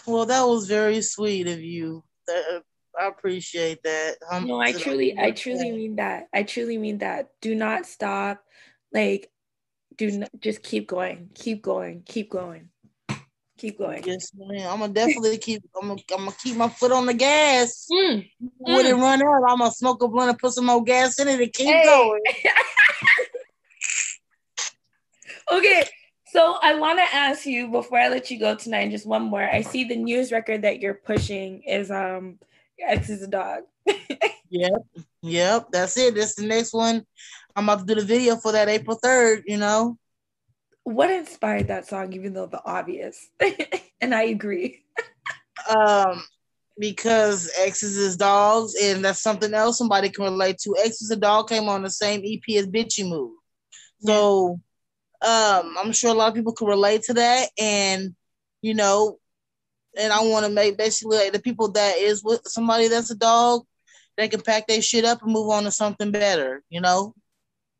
Well, 0.08 0.26
that 0.26 0.44
was 0.44 0.68
very 0.68 1.02
sweet 1.02 1.48
of 1.48 1.60
you. 1.62 2.04
That, 2.28 2.64
I 3.00 3.08
appreciate 3.08 3.84
that. 3.84 4.18
Um, 4.32 4.46
No, 4.48 4.60
I 4.62 4.72
truly, 4.72 5.18
I 5.18 5.32
truly 5.32 5.72
mean 5.72 5.96
that. 5.98 6.28
I 6.34 6.44
truly 6.44 6.78
mean 6.78 7.00
that. 7.00 7.32
Do 7.42 7.56
not 7.56 7.86
stop. 7.86 8.44
Like, 8.94 9.30
do 9.98 10.12
not 10.12 10.30
just 10.40 10.64
keep 10.64 10.88
going, 10.88 11.30
keep 11.34 11.62
going, 11.62 12.04
keep 12.06 12.30
going, 12.30 12.70
keep 13.58 13.78
going. 13.78 14.04
Yes, 14.06 14.32
man. 14.36 14.68
I'm 14.70 14.80
gonna 14.80 14.94
definitely 14.94 15.38
keep. 15.38 15.64
I'm 15.82 15.90
gonna, 15.90 16.02
I'm 16.14 16.26
gonna 16.26 16.36
keep 16.42 16.56
my 16.56 16.70
foot 16.70 16.92
on 16.92 17.06
the 17.06 17.14
gas. 17.14 17.88
Mm, 17.92 18.30
When 18.60 18.86
it 18.86 18.94
run 18.94 19.22
out, 19.22 19.44
I'm 19.50 19.60
gonna 19.60 19.72
smoke 19.72 20.02
a 20.04 20.08
blunt 20.08 20.30
and 20.30 20.40
put 20.40 20.54
some 20.54 20.66
more 20.66 20.84
gas 20.84 21.20
in 21.20 21.28
it 21.28 21.42
and 21.42 21.52
keep 21.54 21.68
Hey. 21.68 21.84
going. 21.86 22.22
okay, 25.58 25.84
so 26.28 26.58
I 26.62 26.76
want 26.76 27.00
to 27.00 27.16
ask 27.16 27.46
you 27.46 27.68
before 27.70 28.00
I 28.00 28.10
let 28.10 28.30
you 28.32 28.40
go 28.40 28.56
tonight, 28.56 28.92
just 28.92 29.06
one 29.06 29.24
more. 29.24 29.44
I 29.44 29.62
see 29.62 29.84
the 29.86 29.96
news 29.96 30.32
record 30.32 30.64
that 30.64 30.80
you're 30.82 30.94
pushing 30.94 31.62
is 31.64 31.92
um, 31.92 32.40
your 32.78 32.90
ex 32.90 33.10
is 33.10 33.22
a 33.24 33.28
dog. 33.28 33.64
Yep, 34.52 34.86
yep. 35.24 35.68
That's 35.72 35.98
it. 35.98 36.16
That's 36.16 36.36
the 36.36 36.46
next 36.46 36.74
one. 36.74 37.04
I'm 37.56 37.64
about 37.66 37.80
to 37.80 37.96
do 37.96 38.00
the 38.00 38.06
video 38.06 38.36
for 38.36 38.52
that 38.52 38.70
April 38.70 38.98
third. 39.02 39.44
You 39.48 39.58
know. 39.58 39.98
what 40.84 41.10
inspired 41.10 41.68
that 41.68 41.88
song, 41.88 42.14
even 42.14 42.34
though 42.34 42.46
the 42.46 42.62
obvious? 42.64 43.28
and 44.02 44.14
I 44.14 44.24
agree. 44.26 44.84
um 45.76 46.24
because 46.78 47.52
X's 47.60 47.98
is 47.98 48.18
dogs, 48.18 48.76
and 48.82 49.04
that's 49.04 49.22
something 49.22 49.54
else 49.54 49.78
somebody 49.78 50.10
can 50.10 50.26
relate 50.26 50.60
to. 50.60 50.76
X's 50.84 51.10
a 51.10 51.16
dog 51.16 51.50
came 51.50 51.68
on 51.70 51.84
the 51.84 51.90
same 51.90 52.22
EP 52.24 52.58
as 52.58 52.68
Bitchy 52.68 53.10
Move. 53.10 53.32
So 54.00 54.60
um 55.26 55.76
I'm 55.78 55.92
sure 55.92 56.12
a 56.12 56.14
lot 56.14 56.30
of 56.30 56.36
people 56.36 56.54
can 56.54 56.68
relate 56.68 57.04
to 57.04 57.14
that. 57.16 57.50
And 57.60 58.16
you 58.62 58.74
know, 58.74 59.20
and 59.98 60.12
I 60.12 60.22
want 60.22 60.46
to 60.46 60.52
make 60.52 60.78
basically 60.78 61.18
like, 61.18 61.34
the 61.34 61.40
people 61.40 61.72
that 61.72 61.98
is 61.98 62.24
with 62.24 62.42
somebody 62.46 62.88
that's 62.88 63.12
a 63.12 63.16
dog, 63.16 63.66
they 64.18 64.28
can 64.28 64.42
pack 64.42 64.68
their 64.68 64.82
shit 64.82 65.06
up 65.06 65.22
and 65.22 65.32
move 65.32 65.50
on 65.50 65.64
to 65.64 65.72
something 65.72 66.12
better, 66.12 66.64
you 66.70 66.82
know. 66.82 67.14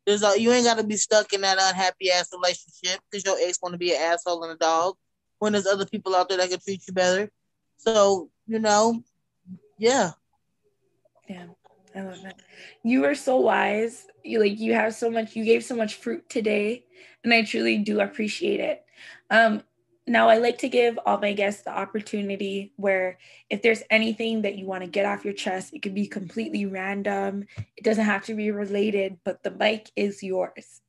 There's 0.06 0.22
a, 0.22 0.40
you 0.40 0.52
ain't 0.52 0.64
got 0.64 0.78
to 0.78 0.84
be 0.84 0.96
stuck 0.96 1.32
in 1.32 1.40
that 1.40 1.58
unhappy 1.60 2.12
ass 2.12 2.30
relationship 2.32 3.00
because 3.10 3.24
your 3.24 3.36
ex 3.40 3.58
want 3.60 3.72
to 3.72 3.78
be 3.78 3.92
an 3.92 4.00
asshole 4.00 4.44
and 4.44 4.52
a 4.52 4.56
dog 4.56 4.94
when 5.38 5.52
there's 5.52 5.66
other 5.66 5.86
people 5.86 6.14
out 6.14 6.28
there 6.28 6.38
that 6.38 6.48
can 6.48 6.60
treat 6.60 6.82
you 6.86 6.94
better. 6.94 7.28
So, 7.78 8.30
you 8.46 8.58
know, 8.58 9.02
yeah. 9.78 10.12
Yeah, 11.28 11.46
I 11.96 12.02
love 12.02 12.22
that. 12.22 12.40
You 12.82 13.06
are 13.06 13.14
so 13.14 13.38
wise. 13.38 14.06
You 14.22 14.40
like 14.40 14.60
you 14.60 14.74
have 14.74 14.94
so 14.94 15.10
much. 15.10 15.34
You 15.34 15.44
gave 15.44 15.64
so 15.64 15.74
much 15.74 15.94
fruit 15.94 16.28
today, 16.28 16.84
and 17.24 17.32
I 17.32 17.42
truly 17.42 17.78
do 17.78 18.00
appreciate 18.00 18.60
it. 18.60 18.84
Um, 19.30 19.62
now 20.06 20.28
I 20.28 20.38
like 20.38 20.58
to 20.58 20.68
give 20.68 20.98
all 21.04 21.18
my 21.18 21.32
guests 21.32 21.62
the 21.62 21.76
opportunity 21.76 22.72
where 22.76 23.18
if 23.50 23.62
there's 23.62 23.82
anything 23.90 24.42
that 24.42 24.56
you 24.56 24.66
want 24.66 24.84
to 24.84 24.90
get 24.90 25.06
off 25.06 25.24
your 25.24 25.34
chest, 25.34 25.72
it 25.72 25.80
could 25.80 25.94
be 25.94 26.06
completely 26.06 26.66
random. 26.66 27.46
It 27.76 27.82
doesn't 27.82 28.04
have 28.04 28.24
to 28.26 28.34
be 28.34 28.50
related, 28.50 29.18
but 29.24 29.42
the 29.42 29.50
mic 29.50 29.90
is 29.96 30.22
yours. 30.22 30.80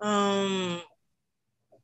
Um, 0.00 0.82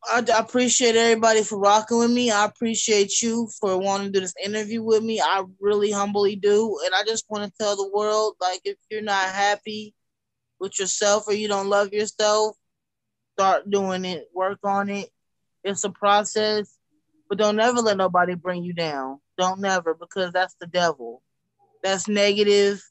I, 0.04 0.24
appreciate 0.38 0.96
everybody 0.96 1.42
for 1.42 1.58
rocking 1.58 1.98
with 1.98 2.10
me. 2.10 2.30
I 2.30 2.44
appreciate 2.44 3.20
you 3.20 3.48
for 3.60 3.78
wanting 3.78 4.08
to 4.08 4.12
do 4.12 4.20
this 4.20 4.34
interview 4.42 4.82
with 4.82 5.02
me. 5.02 5.20
I 5.20 5.44
really 5.60 5.90
humbly 5.90 6.36
do. 6.36 6.78
And 6.84 6.94
I 6.94 7.02
just 7.04 7.26
want 7.28 7.44
to 7.44 7.52
tell 7.58 7.76
the 7.76 7.90
world 7.92 8.36
like, 8.40 8.60
if 8.64 8.76
you're 8.90 9.02
not 9.02 9.28
happy 9.28 9.94
with 10.60 10.78
yourself 10.78 11.24
or 11.26 11.34
you 11.34 11.48
don't 11.48 11.68
love 11.68 11.92
yourself, 11.92 12.56
start 13.36 13.70
doing 13.70 14.04
it, 14.04 14.28
work 14.34 14.58
on 14.64 14.88
it. 14.88 15.10
It's 15.64 15.84
a 15.84 15.90
process, 15.90 16.72
but 17.28 17.38
don't 17.38 17.60
ever 17.60 17.80
let 17.80 17.96
nobody 17.96 18.34
bring 18.34 18.64
you 18.64 18.72
down. 18.72 19.20
Don't 19.36 19.60
never, 19.60 19.94
because 19.94 20.32
that's 20.32 20.54
the 20.60 20.66
devil. 20.66 21.22
That's 21.82 22.08
negative, 22.08 22.82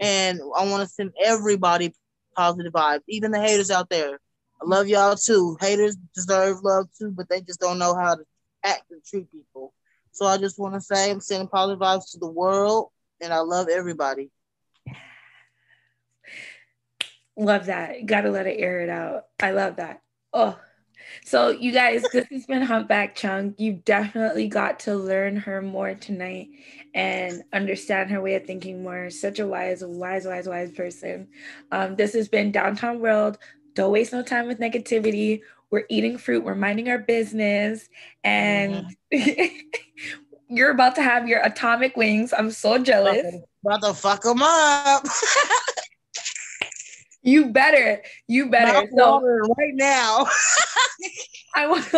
And 0.00 0.40
I 0.56 0.66
want 0.66 0.82
to 0.82 0.88
send 0.88 1.12
everybody 1.22 1.92
positive 2.36 2.72
vibes, 2.72 3.02
even 3.08 3.32
the 3.32 3.40
haters 3.40 3.70
out 3.70 3.90
there. 3.90 4.18
I 4.62 4.66
love 4.66 4.88
y'all 4.88 5.16
too. 5.16 5.56
Haters 5.60 5.96
deserve 6.14 6.62
love 6.62 6.88
too, 6.98 7.10
but 7.10 7.28
they 7.28 7.40
just 7.40 7.60
don't 7.60 7.78
know 7.78 7.94
how 7.94 8.14
to 8.16 8.24
act 8.62 8.90
and 8.90 9.02
treat 9.04 9.30
people. 9.30 9.72
So 10.12 10.26
I 10.26 10.36
just 10.36 10.58
want 10.58 10.74
to 10.74 10.80
say 10.80 11.10
I'm 11.10 11.20
sending 11.20 11.48
positive 11.48 11.80
vibes 11.80 12.12
to 12.12 12.18
the 12.18 12.26
world, 12.26 12.90
and 13.20 13.32
I 13.32 13.38
love 13.40 13.68
everybody. 13.68 14.30
Love 17.36 17.66
that. 17.66 18.04
Gotta 18.04 18.30
let 18.30 18.46
it 18.46 18.58
air 18.58 18.80
it 18.80 18.90
out. 18.90 19.26
I 19.40 19.52
love 19.52 19.76
that. 19.76 20.02
Oh, 20.32 20.58
so 21.24 21.50
you 21.50 21.72
guys, 21.72 22.02
this 22.12 22.26
has 22.30 22.46
been 22.46 22.62
Humpback 22.62 23.14
Chunk. 23.14 23.58
You've 23.58 23.84
definitely 23.84 24.48
got 24.48 24.80
to 24.80 24.94
learn 24.94 25.36
her 25.36 25.62
more 25.62 25.94
tonight 25.94 26.48
and 26.94 27.42
understand 27.52 28.10
her 28.10 28.20
way 28.20 28.34
of 28.34 28.44
thinking 28.44 28.82
more. 28.82 29.10
Such 29.10 29.38
a 29.38 29.46
wise, 29.46 29.82
wise, 29.84 30.26
wise, 30.26 30.48
wise 30.48 30.72
person. 30.72 31.28
Um, 31.70 31.96
this 31.96 32.12
has 32.14 32.28
been 32.28 32.52
Downtown 32.52 33.00
World. 33.00 33.38
Don't 33.74 33.92
waste 33.92 34.12
no 34.12 34.22
time 34.22 34.46
with 34.46 34.58
negativity. 34.58 35.40
We're 35.70 35.84
eating 35.88 36.18
fruit. 36.18 36.44
We're 36.44 36.54
minding 36.54 36.88
our 36.88 36.98
business, 36.98 37.88
and 38.24 38.86
mm-hmm. 39.12 39.56
you're 40.48 40.70
about 40.70 40.96
to 40.96 41.02
have 41.02 41.28
your 41.28 41.40
atomic 41.42 41.96
wings. 41.96 42.32
I'm 42.36 42.50
so 42.50 42.78
jealous. 42.78 43.24
About 43.64 43.82
to 43.82 43.94
fuck 43.94 44.22
them 44.22 44.42
up. 44.42 45.04
You 47.22 47.50
better. 47.50 48.02
You 48.28 48.48
better. 48.50 48.88
So 48.96 49.20
right 49.58 49.74
now. 49.74 50.26
I 51.54 51.66
want. 51.66 51.94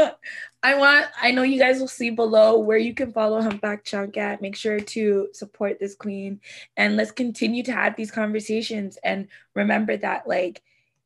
I 0.62 0.74
want. 0.74 1.06
I 1.20 1.30
know 1.30 1.42
you 1.42 1.58
guys 1.58 1.78
will 1.78 1.88
see 1.88 2.10
below 2.10 2.58
where 2.58 2.78
you 2.78 2.94
can 2.94 3.12
follow 3.12 3.40
Humpback 3.40 3.84
Chunk 3.84 4.16
at. 4.16 4.42
Make 4.42 4.56
sure 4.56 4.80
to 4.80 5.28
support 5.32 5.78
this 5.78 5.94
queen, 5.94 6.40
and 6.76 6.96
let's 6.96 7.12
continue 7.12 7.62
to 7.64 7.72
have 7.72 7.96
these 7.96 8.10
conversations. 8.10 8.98
And 9.04 9.28
remember 9.54 9.96
that, 9.96 10.26
like, 10.26 10.62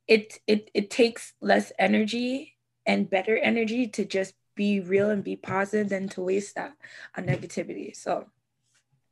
it 0.08 0.38
it 0.46 0.70
it 0.74 0.90
takes 0.90 1.32
less 1.40 1.72
energy 1.78 2.54
and 2.86 3.10
better 3.10 3.36
energy 3.36 3.88
to 3.88 4.04
just 4.04 4.34
be 4.54 4.80
real 4.80 5.10
and 5.10 5.22
be 5.24 5.36
positive 5.36 5.88
than 5.90 6.08
to 6.08 6.22
waste 6.22 6.54
that 6.54 6.72
on 7.16 7.26
negativity. 7.26 7.94
So 7.94 8.26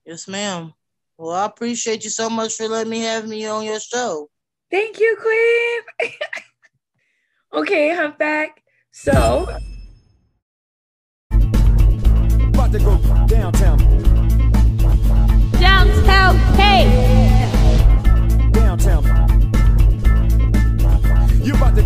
yes, 0.06 0.28
ma'am. 0.28 0.72
Well, 1.18 1.30
I 1.34 1.46
appreciate 1.46 2.02
you 2.04 2.10
so 2.10 2.28
much 2.28 2.54
for 2.54 2.68
letting 2.68 2.90
me 2.90 3.00
have 3.00 3.26
me 3.28 3.46
on 3.46 3.64
your 3.64 3.80
show. 3.80 4.28
thank 4.70 4.98
you, 4.98 5.16
Queen. 5.20 6.10
okay, 7.62 7.94
Humpback. 7.94 8.62
So 8.90 9.48
About 11.30 12.72
to 12.72 12.78
go 12.78 12.96
downtown, 13.26 13.78
Downtown 15.60 16.56
K. 16.56 17.23
You 21.44 21.52
about 21.52 21.74
to 21.74 21.82
go. 21.82 21.84